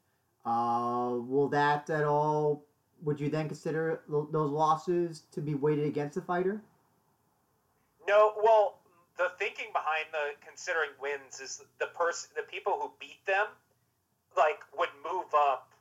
[0.44, 2.64] Uh, will that at all?
[3.02, 6.62] Would you then consider those losses to be weighted against the fighter?
[8.06, 8.78] No, well,
[9.18, 13.46] the thinking behind the considering wins is the person, the people who beat them,
[14.36, 15.72] like would move up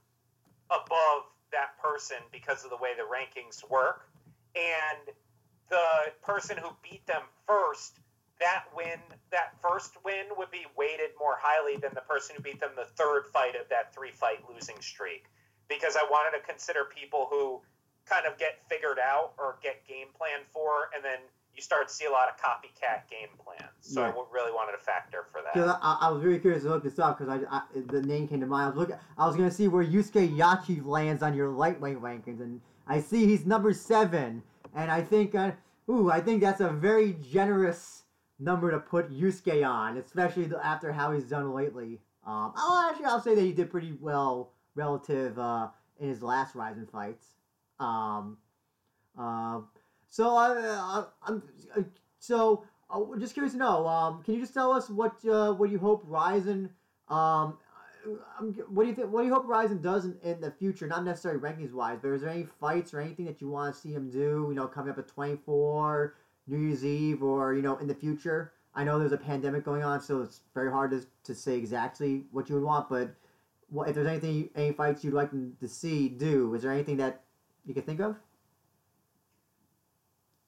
[0.72, 4.08] above that person because of the way the rankings work,
[4.56, 5.16] and
[5.70, 8.00] the person who beat them first,
[8.40, 9.00] that win,
[9.32, 12.88] that first win would be weighted more highly than the person who beat them the
[12.96, 15.26] third fight of that three fight losing streak,
[15.70, 17.62] because I wanted to consider people who
[18.06, 21.20] kind of get figured out or get game plan for, and then
[21.56, 23.71] you start to see a lot of copycat game plans.
[23.82, 24.12] So I Yeah.
[24.12, 25.54] w- really wanted to factor for that.
[25.54, 28.28] Because I, I was really curious to look this up because I, I the name
[28.28, 28.66] came to mind.
[28.66, 28.96] I was looking.
[29.18, 33.26] I was gonna see where Yusuke Yachi lands on your lightweight rankings, and I see
[33.26, 34.44] he's number seven.
[34.74, 35.52] And I think, uh,
[35.90, 38.04] ooh, I think that's a very generous
[38.40, 42.00] number to put Yusuke on, especially after how he's done lately.
[42.26, 45.70] Um, oh, actually, I'll say that he did pretty well relative uh,
[46.00, 47.36] in his last Rizin fights.
[47.80, 48.38] Um,
[49.18, 49.62] uh,
[50.08, 51.44] so I, I, I'm
[51.78, 51.82] uh,
[52.20, 53.88] so uh, just curious to know.
[53.88, 56.70] Um, can you just tell us what uh, what you hope Rizin
[57.12, 57.58] um,
[58.70, 59.12] what do you think?
[59.12, 60.88] What do you hope Rizin does in, in the future?
[60.88, 63.80] Not necessarily rankings wise, but is there any fights or anything that you want to
[63.80, 64.48] see him do?
[64.50, 66.16] You know, coming up at 24,
[66.48, 68.54] New Year's Eve, or you know, in the future.
[68.74, 72.24] I know there's a pandemic going on, so it's very hard to, to say exactly
[72.32, 72.90] what you would want.
[72.90, 73.14] But
[73.70, 77.22] what, if there's anything, any fights you'd like to see do, is there anything that
[77.66, 78.16] you can think of?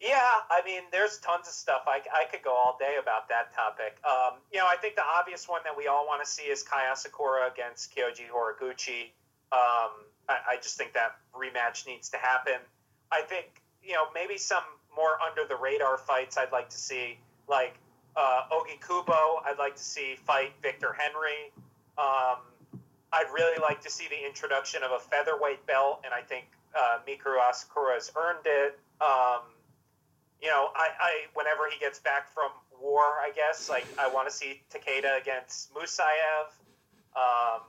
[0.04, 0.20] Yeah,
[0.51, 1.84] I mean, there's tons of stuff.
[1.88, 3.95] I, I could go all day about that topic.
[4.04, 6.62] Um, you know, I think the obvious one that we all want to see is
[6.62, 9.16] Kai Asakura against Kyoji Horiguchi.
[9.54, 12.60] Um, I, I just think that rematch needs to happen.
[13.14, 13.45] I think,
[13.82, 17.76] you know, maybe some more under the radar fights I'd like to see, like
[18.18, 21.54] uh, Ogi Kubo, I'd like to see fight Victor Henry.
[21.97, 22.43] Um,
[23.14, 26.43] I'd really like to see the introduction of a featherweight belt, and I think
[26.78, 28.80] uh, Mikuru Asakura has earned it.
[28.99, 29.53] Um,
[30.44, 34.28] you know, I, I whenever he gets back from war, I guess like I want
[34.28, 36.52] to see Takeda against Musayev.
[37.16, 37.62] Um,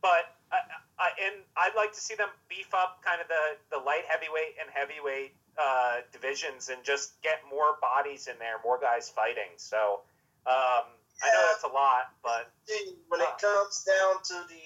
[0.00, 0.58] but I,
[0.98, 4.54] I, and I'd like to see them beef up kind of the the light heavyweight
[4.60, 9.50] and heavyweight uh, divisions and just get more bodies in there, more guys fighting.
[9.56, 10.02] So
[10.46, 10.86] um,
[11.18, 12.52] I know that's a lot, but
[13.08, 13.36] when it Uh.
[13.42, 14.62] comes down to the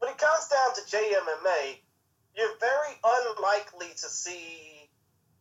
[0.00, 1.78] when it comes down to JMMA,
[2.36, 4.90] you're very unlikely to see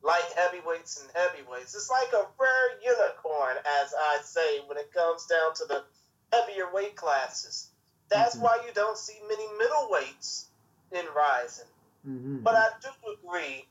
[0.06, 1.74] light heavyweights and heavyweights.
[1.74, 5.84] It's like a rare unicorn, as I say, when it comes down to the
[6.32, 7.70] heavier weight classes.
[8.10, 8.41] That's Mhm.
[8.41, 10.45] why you don't see many middleweights
[10.91, 11.68] in Rizin.
[12.08, 12.43] Mm-hmm.
[12.43, 13.68] But I do agree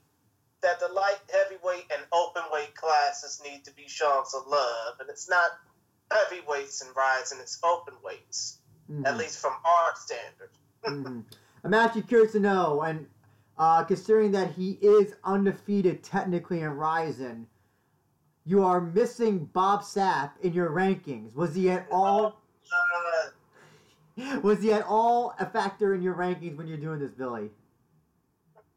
[0.61, 5.09] that the light heavyweight and open weight classes need to be shown some love, and
[5.09, 5.51] it's not
[6.11, 8.59] heavyweights and Rizin, it's open weights
[8.91, 9.07] Mm-hmm.
[9.07, 10.51] at least from our standard.
[10.85, 11.20] hmm
[11.64, 13.09] I'm actually curious to know, and
[13.59, 17.47] uh, considering that he is undefeated technically in Rizin,
[18.45, 21.35] you are missing Bob Sapp in your rankings.
[21.35, 22.43] Was he at all?
[22.73, 23.31] Uh,
[24.43, 27.51] Was he at all a factor in your rankings when you're doing this, Billy?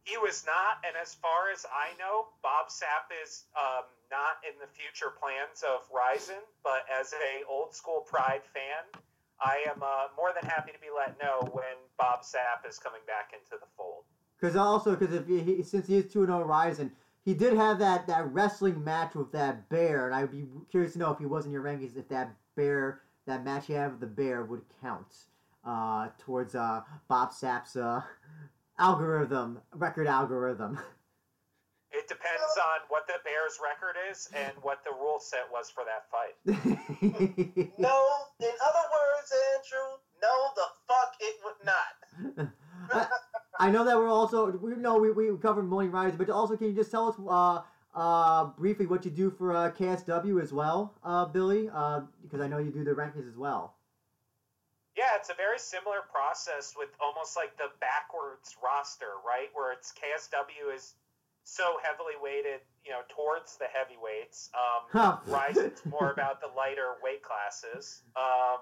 [0.03, 4.55] He was not, and as far as I know, Bob Sapp is um, not in
[4.57, 6.41] the future plans of Rizin.
[6.63, 9.01] But as a old school Pride fan,
[9.39, 13.01] I am uh, more than happy to be let know when Bob Sapp is coming
[13.05, 14.05] back into the fold.
[14.39, 16.91] Because also, because if he, since he is two and zero Rizin,
[17.25, 20.99] he did have that, that wrestling match with that bear, and I'd be curious to
[20.99, 23.99] know if he was in your rankings, if that bear, that match he had with
[23.99, 25.25] the bear would count
[25.65, 28.01] uh, towards uh, Bob Sapp's uh,
[28.79, 30.79] algorithm, record algorithm.
[31.91, 35.83] It depends on what the Bears' record is and what the rule set was for
[35.85, 36.35] that fight.
[37.79, 38.03] No,
[38.39, 42.51] in other words, Andrew, no, the fuck it would not.
[43.59, 46.67] I, know that we're also we know we, we covered Morning Riders, but also can
[46.67, 47.61] you just tell us uh,
[47.97, 51.69] uh, briefly what you do for uh, KSW as well, uh, Billy?
[51.73, 53.75] Uh, because I know you do the rankings as well.
[54.97, 59.49] Yeah, it's a very similar process with almost like the backwards roster, right?
[59.53, 60.95] Where it's KSW is
[61.43, 64.49] so heavily weighted, you know, towards the heavyweights.
[64.53, 65.17] Um, Huh.
[65.25, 68.01] Rizin's more about the lighter weight classes.
[68.15, 68.59] Um,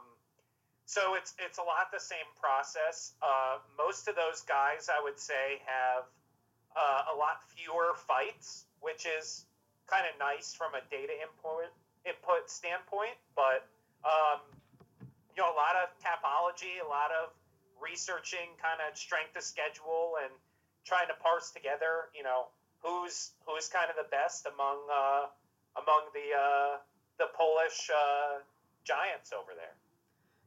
[0.85, 3.13] so it's it's a lot the same process.
[3.21, 6.05] Uh, most of those guys, I would say, have
[6.77, 9.45] uh, a lot fewer fights, which is
[9.87, 11.73] kind of nice from a data input
[12.05, 13.17] input standpoint.
[13.35, 13.65] But
[14.05, 14.45] um,
[15.33, 17.33] you know, a lot of Tapology, a lot of
[17.81, 20.31] researching, kind of strength of schedule, and
[20.85, 22.53] trying to parse together, you know,
[22.85, 25.25] who's who's kind of the best among uh,
[25.81, 26.77] among the uh,
[27.17, 28.37] the Polish uh,
[28.85, 29.73] giants over there.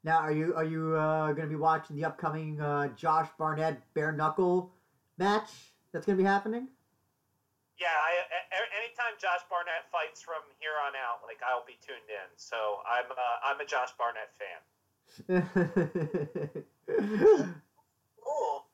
[0.05, 3.83] Now, are you are you uh, going to be watching the upcoming uh, Josh Barnett
[3.95, 4.71] bare knuckle
[5.19, 6.69] match that's going to be happening?
[7.81, 8.13] Yeah, I,
[8.51, 12.29] a- anytime Josh Barnett fights from here on out, like I'll be tuned in.
[12.37, 14.61] So I'm uh, I'm a Josh Barnett fan.
[18.23, 18.65] Cool.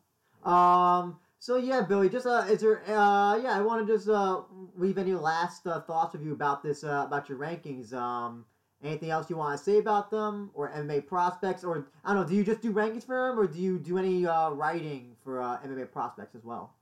[0.51, 1.19] um.
[1.39, 2.09] So yeah, Billy.
[2.09, 2.81] Just uh, is there?
[2.89, 4.43] Uh, yeah, I want to just uh
[4.77, 7.93] leave any last uh, thoughts of you about this uh, about your rankings.
[7.93, 8.47] Um.
[8.85, 12.25] Anything else you want to say about them or MMA prospects or I don't know?
[12.25, 15.41] Do you just do rankings for them or do you do any uh, writing for
[15.41, 16.75] uh, MMA prospects as well?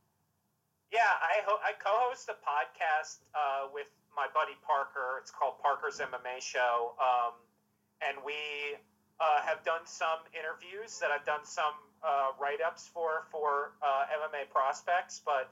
[0.92, 5.16] Yeah, I ho- I co-host a podcast uh, with my buddy Parker.
[5.18, 7.32] It's called Parker's MMA Show, um,
[8.00, 8.76] and we
[9.20, 14.44] uh, have done some interviews that I've done some uh, write-ups for for uh, MMA
[14.44, 15.20] prospects.
[15.24, 15.46] But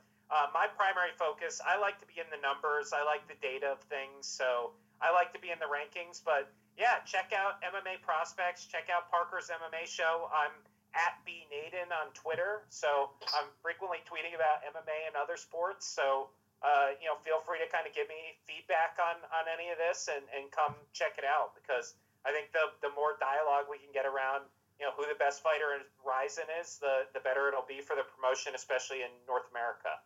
[0.52, 2.92] my primary focus, I like to be in the numbers.
[2.92, 4.70] I like the data of things, so
[5.00, 6.20] I like to be in the rankings.
[6.24, 8.66] But yeah, check out MMA prospects.
[8.66, 10.28] Check out Parker's MMA Show.
[10.32, 10.52] I'm
[10.94, 12.62] at B Naden on Twitter.
[12.68, 15.86] So I'm frequently tweeting about MMA and other sports.
[15.86, 16.28] So
[16.62, 19.78] uh, you know, feel free to kind of give me feedback on on any of
[19.80, 21.94] this and and come check it out because
[22.24, 24.44] I think the the more dialogue we can get around.
[24.78, 27.96] You know who the best fighter in Rizin is, the the better it'll be for
[27.96, 30.00] the promotion, especially in North America.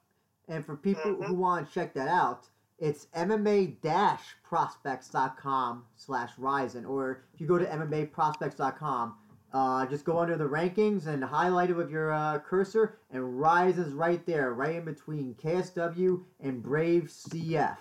[0.46, 1.26] And for people Mhm.
[1.26, 2.48] who want to check that out,
[2.78, 6.84] it's MMA-prospects.com slash Rizin.
[6.84, 9.14] Or if you go to MMAprospects.com,
[9.52, 13.94] uh, just go under the rankings and highlight it with your uh, cursor, and Rizin's
[13.94, 17.76] right there, right in between KSW and Brave CF.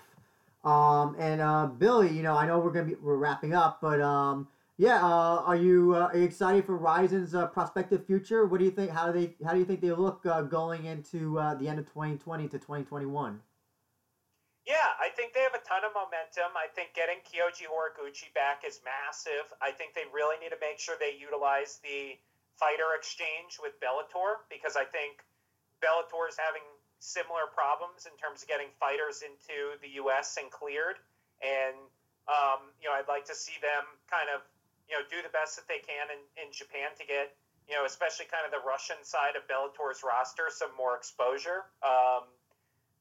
[0.64, 4.00] Um, and uh, Billy, you know, I know we're gonna be we're wrapping up, but
[4.00, 8.46] um, yeah, uh, are you uh, are you excited for Rizin's uh, prospective future?
[8.46, 8.92] What do you think?
[8.92, 11.80] How do they how do you think they look uh, going into uh, the end
[11.80, 13.40] of 2020 to 2021?
[14.64, 16.56] Yeah, I think they have a ton of momentum.
[16.56, 19.44] I think getting Kyoji Horiguchi back is massive.
[19.60, 22.16] I think they really need to make sure they utilize the
[22.56, 25.20] fighter exchange with Bellator because I think
[25.84, 26.64] Bellator is having
[26.96, 30.40] similar problems in terms of getting fighters into the U.S.
[30.40, 30.96] and cleared.
[31.44, 31.76] And
[32.24, 34.40] um, you know, I'd like to see them kind of
[34.88, 37.36] you know do the best that they can in, in Japan to get
[37.68, 41.68] you know especially kind of the Russian side of Bellator's roster some more exposure.
[41.84, 42.32] Um,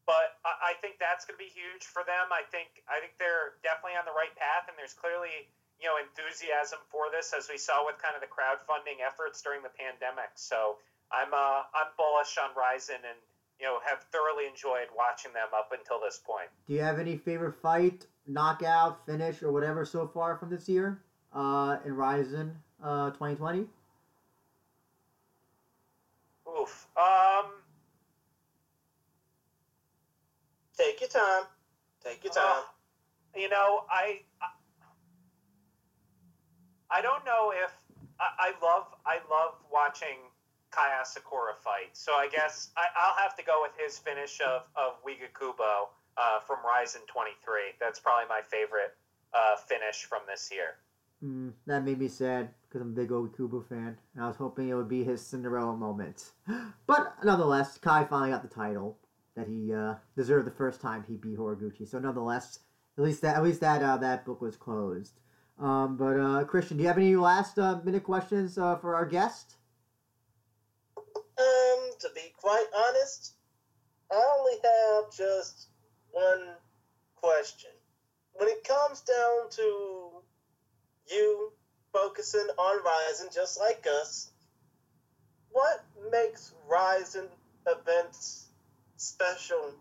[0.06, 2.32] but I, I think that's going to be huge for them.
[2.32, 5.48] I think I think they're definitely on the right path, and there's clearly
[5.80, 9.64] you know enthusiasm for this, as we saw with kind of the crowdfunding efforts during
[9.64, 10.36] the pandemic.
[10.36, 10.80] So
[11.12, 13.20] I'm uh, I'm bullish on Rizin, and
[13.60, 16.52] you know have thoroughly enjoyed watching them up until this point.
[16.68, 21.00] Do you have any favorite fight, knockout, finish, or whatever so far from this year
[21.34, 23.66] uh, in Rizin uh, 2020?
[26.48, 26.88] Oof.
[26.98, 27.63] Um.
[30.78, 31.44] Take your time.
[32.04, 32.44] Take your time.
[32.46, 34.48] Uh, you know, I, I
[36.92, 37.72] I don't know if
[38.20, 40.18] I, I love I love watching
[40.72, 41.90] Kai Asakura fight.
[41.94, 46.40] So I guess I, I'll have to go with his finish of of Ougikubo uh,
[46.46, 47.74] from Rizin 23.
[47.80, 48.96] That's probably my favorite
[49.34, 50.76] uh, finish from this year.
[51.24, 54.36] Mm, that made me sad because I'm a big old Kubo fan, and I was
[54.36, 56.32] hoping it would be his Cinderella moment.
[56.86, 58.98] But nonetheless, Kai finally got the title
[59.36, 61.88] that he uh, deserved the first time he beat Horiguchi.
[61.88, 62.60] So nonetheless,
[62.98, 65.20] at least that at least that uh, that book was closed.
[65.60, 69.06] Um, but uh, Christian, do you have any last uh, minute questions uh, for our
[69.06, 69.56] guest?
[70.98, 73.34] Um, to be quite honest,
[74.12, 75.68] I only have just
[76.12, 76.56] one
[77.16, 77.72] question.
[78.34, 80.10] When it comes down to
[81.10, 81.52] you
[81.92, 84.32] focusing on Rizin just like us,
[85.52, 87.28] what makes Rizin
[87.68, 88.50] events
[89.04, 89.74] special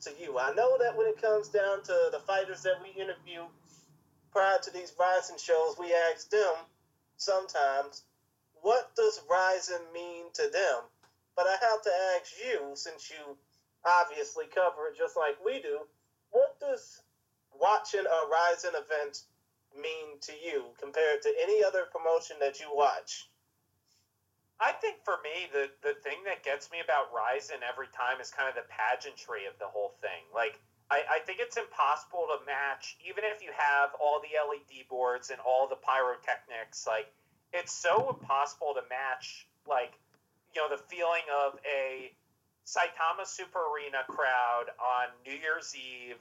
[0.00, 0.38] to you?
[0.38, 3.42] I know that when it comes down to the fighters that we interview
[4.32, 6.54] prior to these Rizin shows, we ask them
[7.16, 8.02] sometimes,
[8.62, 10.82] what does Rizin mean to them?
[11.36, 13.36] But I have to ask you, since you
[13.84, 15.80] obviously cover it just like we do,
[16.30, 17.02] what does
[17.60, 19.22] watching a Rizin event
[19.74, 23.28] mean to you compared to any other promotion that you watch?
[24.60, 28.30] I think for me, the, the thing that gets me about Rizin every time is
[28.30, 30.24] kind of the pageantry of the whole thing.
[30.32, 30.58] Like,
[30.90, 35.28] I, I think it's impossible to match, even if you have all the LED boards
[35.30, 36.86] and all the pyrotechnics.
[36.86, 37.12] Like,
[37.52, 39.92] it's so impossible to match, like,
[40.54, 42.12] you know, the feeling of a
[42.64, 46.18] Saitama Super Arena crowd on New Year's Eve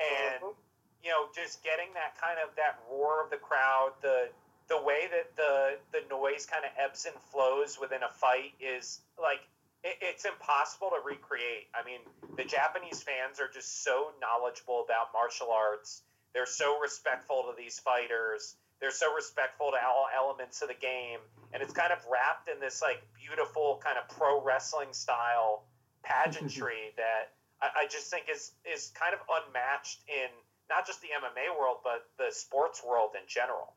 [0.00, 0.54] and, Mhm.
[1.02, 4.32] you know, just getting that kind of that roar of the crowd, the
[4.68, 9.00] the way that the the noise kind of ebbs and flows within a fight is
[9.20, 9.40] like
[9.84, 11.70] it, it's impossible to recreate.
[11.74, 12.00] I mean,
[12.36, 16.02] the Japanese fans are just so knowledgeable about martial arts.
[16.34, 18.56] They're so respectful to these fighters.
[18.80, 21.20] They're so respectful to all elements of the game,
[21.54, 25.64] and it's kind of wrapped in this like beautiful kind of pro wrestling style
[26.02, 30.28] pageantry that I, I just think is is kind of unmatched in
[30.68, 33.74] not just the MMA world, but the sports world in general.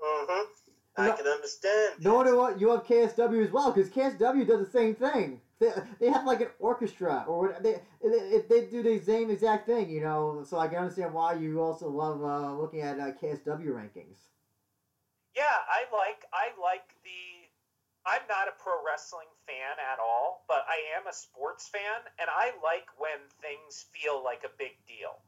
[0.00, 0.42] Mm-hmm.
[0.98, 1.94] I No- can understand.
[2.00, 5.40] No wonder what you have KSW as well, because KSW does the same thing.
[5.58, 9.66] They, they have like an orchestra, or what they, they they do the same exact
[9.66, 10.44] thing, you know.
[10.44, 14.18] So I can understand why you also love uh, looking at uh, KSW rankings.
[15.34, 17.48] Yeah, I like I like the.
[18.06, 22.28] I'm not a pro wrestling fan at all, but I am a sports fan, and
[22.30, 25.20] I like when things feel like a big deal.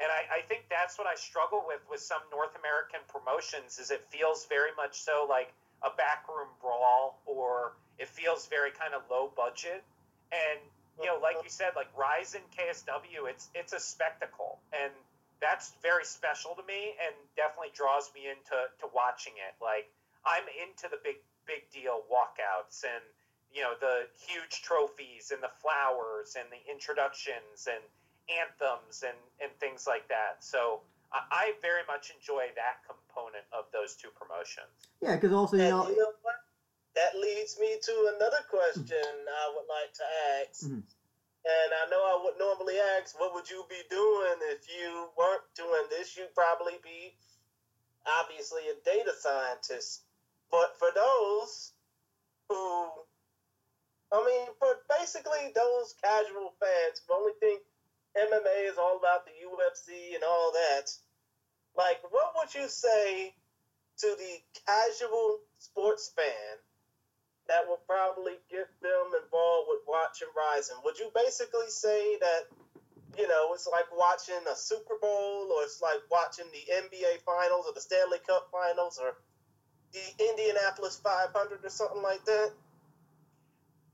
[0.00, 3.90] And I, I think that's what I struggle with with some North American promotions is
[3.90, 9.02] it feels very much so like a backroom brawl or it feels very kind of
[9.10, 9.84] low budget.
[10.32, 10.60] And
[11.00, 14.92] you know, like you said, like Rizin KSW, it's it's a spectacle, and
[15.40, 19.56] that's very special to me, and definitely draws me into to watching it.
[19.60, 19.88] Like
[20.24, 23.04] I'm into the big big deal walkouts and
[23.54, 27.80] you know the huge trophies and the flowers and the introductions and
[28.30, 30.42] anthems and and things like that.
[30.42, 30.80] So
[31.12, 34.72] I, I very much enjoy that component of those two promotions.
[35.00, 36.40] Yeah, because also you And know, you know what?
[36.94, 40.06] That leads me to another question I would like to
[40.40, 40.64] ask.
[40.66, 40.82] Mhm.
[41.46, 45.46] And I know I would normally ask, what would you be doing if you weren't
[45.54, 46.16] doing this?
[46.16, 47.14] You'd probably be
[48.04, 50.02] obviously a data scientist.
[50.50, 51.72] But for those
[52.48, 52.90] who,
[54.10, 57.62] I mean, for basically those casual fans who only think
[58.16, 60.90] MMA is all about the UFC and all that,
[61.76, 63.34] like, what would you say
[63.98, 64.34] to the
[64.66, 66.58] casual sports fan
[67.48, 70.76] that will probably get them involved with watching Rizin?
[70.84, 72.48] Would you basically say that,
[73.16, 77.66] you know, it's like watching a Super Bowl or it's like watching the NBA Finals
[77.66, 79.16] or the Stanley Cup Finals or
[79.92, 82.52] the Indianapolis 500 or something like that?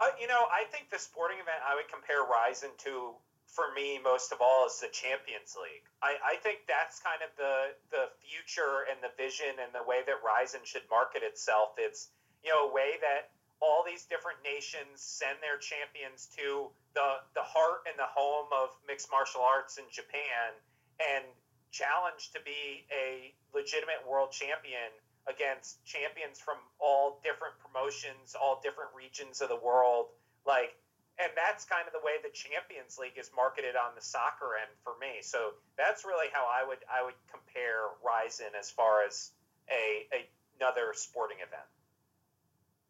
[0.00, 3.14] Uh, you know, I think the sporting event I would compare Rizin to,
[3.52, 5.84] for me, most of all, is the Champions League.
[6.00, 10.00] I, I think that's kind of the the future and the vision and the way
[10.08, 11.76] that Rizin should market itself.
[11.76, 12.08] It's
[12.40, 13.30] you know a way that
[13.60, 18.72] all these different nations send their champions to the the heart and the home of
[18.88, 20.56] mixed martial arts in Japan
[20.98, 21.24] and
[21.70, 24.92] challenge to be a legitimate world champion
[25.28, 30.06] against champions from all different promotions, all different regions of the world.
[30.46, 30.74] Like,
[31.20, 34.72] and that's kind of the way the Champions League is marketed on the soccer end
[34.84, 35.20] for me.
[35.20, 39.30] So that's really how I would I would compare Rizin as far as
[39.68, 40.24] a, a
[40.62, 41.66] another sporting event.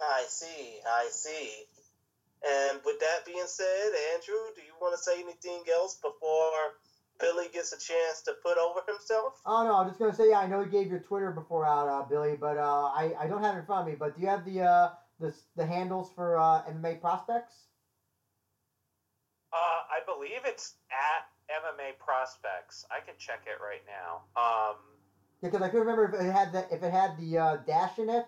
[0.01, 1.49] I see, I see.
[2.43, 6.75] And with that being said, Andrew, do you want to say anything else before
[7.21, 9.41] Billy gets a chance to put over himself?
[9.47, 11.89] oh no, I'm just gonna say yeah, I know you gave your Twitter before out,
[11.89, 13.97] uh, Billy, but uh, I I don't have it in front of me.
[13.99, 14.89] But do you have the uh,
[15.21, 17.55] the the handles for uh, MMA prospects?
[19.53, 22.87] Uh, I believe it's at MMA Prospects.
[22.91, 24.23] I can check it right now.
[24.41, 24.77] Um,
[25.43, 27.99] Yeah, because I couldn't remember if it had the if it had the uh, dash
[27.99, 28.27] in it,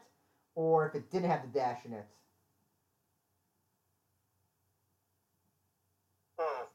[0.55, 2.05] or if it didn't have the dash in it.
[6.39, 6.67] Hmm.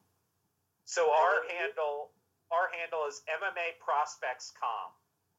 [0.86, 2.10] so our handle
[2.50, 4.90] our handle is MMA Prospects.com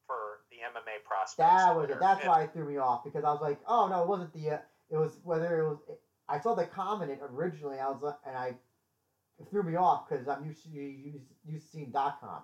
[0.05, 1.37] for the MMA Prospects.
[1.37, 1.99] That was it.
[1.99, 4.33] That's And- why it threw me off because I was like, oh no, it wasn't
[4.33, 4.51] the.
[4.51, 4.57] Uh,
[4.89, 5.79] it was whether it was.
[6.29, 7.79] I saw the comment originally.
[7.79, 8.55] I was like, and I
[9.41, 12.43] it threw me off because I'm used to used, used to seeing .com.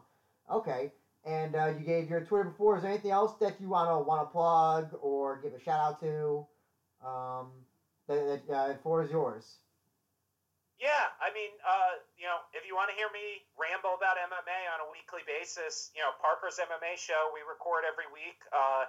[0.51, 0.91] Okay,
[1.25, 2.77] and uh, you gave your Twitter before.
[2.77, 6.45] Is there anything else that you wanna wanna plug or give a shout out to?
[7.05, 7.51] Um,
[8.07, 9.57] that, that uh, floor is yours.
[10.77, 14.61] Yeah, I mean, uh, you know, if you want to hear me ramble about MMA
[14.77, 18.45] on a weekly basis, you know, Parker's MMA show we record every week.
[18.53, 18.85] Uh,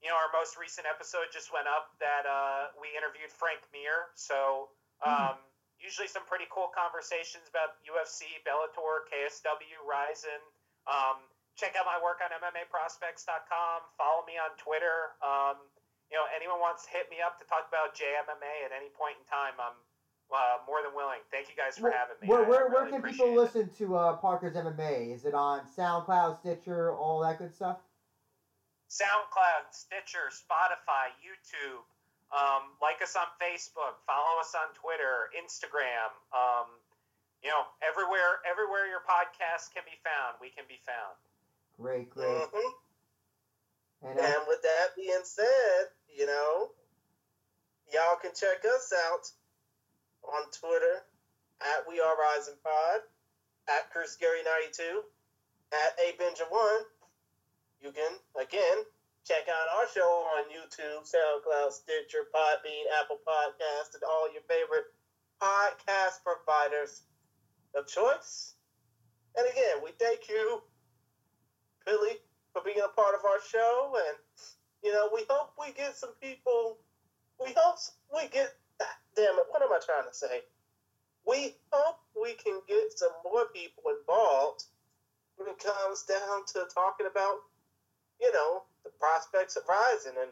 [0.00, 4.12] you know, our most recent episode just went up that uh, we interviewed Frank Mir.
[4.16, 4.72] So
[5.04, 5.55] um, mm.
[5.86, 10.42] Usually some pretty cool conversations about UFC, Bellator, KSW, Rizin.
[10.90, 11.22] Um,
[11.54, 13.78] check out my work on MMAprospects.com.
[13.94, 15.14] Follow me on Twitter.
[15.22, 15.62] Um,
[16.10, 19.14] you know, anyone wants to hit me up to talk about JMMA at any point
[19.22, 19.78] in time, I'm
[20.34, 21.22] uh, more than willing.
[21.30, 22.26] Thank you guys for having me.
[22.26, 23.38] Where, where, where can people it.
[23.38, 25.14] listen to uh, Parker's MMA?
[25.14, 27.78] Is it on SoundCloud, Stitcher, all that good stuff?
[28.90, 31.86] SoundCloud, Stitcher, Spotify, YouTube.
[32.36, 33.96] Um, like us on Facebook.
[34.04, 36.12] Follow us on Twitter, Instagram.
[36.36, 36.68] Um,
[37.40, 41.16] you know, everywhere, everywhere your podcast can be found, we can be found.
[41.80, 42.28] Great, great.
[42.28, 42.70] Mm-hmm.
[44.04, 46.76] And, uh, and with that being said, you know,
[47.92, 49.24] y'all can check us out
[50.28, 51.00] on Twitter
[51.60, 53.00] at We Are Rizin Pod,
[53.68, 55.00] at Chris Gary 92,
[55.72, 56.84] at A Benja One.
[57.80, 58.84] You can again
[59.26, 60.06] check out our show
[60.38, 64.84] on YouTube, SoundCloud, Stitcher, Podbean, Apple Podcast, and all your favorite
[65.42, 67.02] podcast providers
[67.74, 68.54] of choice.
[69.36, 70.62] And again, we thank you,
[71.84, 72.22] Billy,
[72.52, 73.96] for being a part of our show.
[74.06, 74.16] And,
[74.82, 76.78] you know, we hope we get some people,
[77.40, 77.78] we hope
[78.14, 78.54] we get
[79.16, 80.42] damn it, what am I trying to say?
[81.26, 84.64] We hope we can get some more people involved
[85.36, 87.36] when it comes down to talking about,
[88.20, 90.30] you know, the prospects of Rizin and,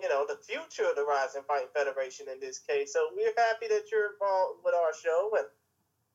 [0.00, 2.92] you know, the future of the Rizin Fighting Federation in this case.
[2.92, 5.46] So we're happy that you're involved with our show and,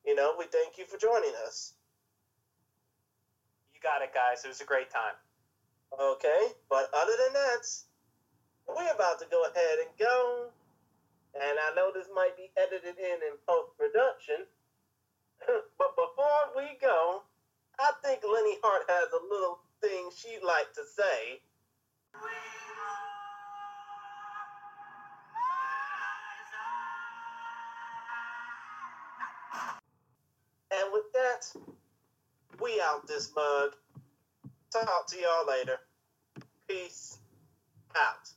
[0.02, 1.78] you know, we thank you for joining us.
[3.74, 4.42] You got it, guys.
[4.44, 5.14] It was a great time.
[5.94, 7.64] Okay, but other than that,
[8.68, 10.52] we're about to go ahead and go
[11.36, 14.50] and I know this might be edited in in post production,
[15.78, 17.22] but before we go,
[17.78, 21.42] I think Lenny Hart has a little thing she'd like to say.
[30.72, 31.62] And with that,
[32.62, 33.72] we out this mug.
[34.72, 35.80] Talk to y'all later.
[36.68, 37.20] Peace
[37.96, 38.30] out.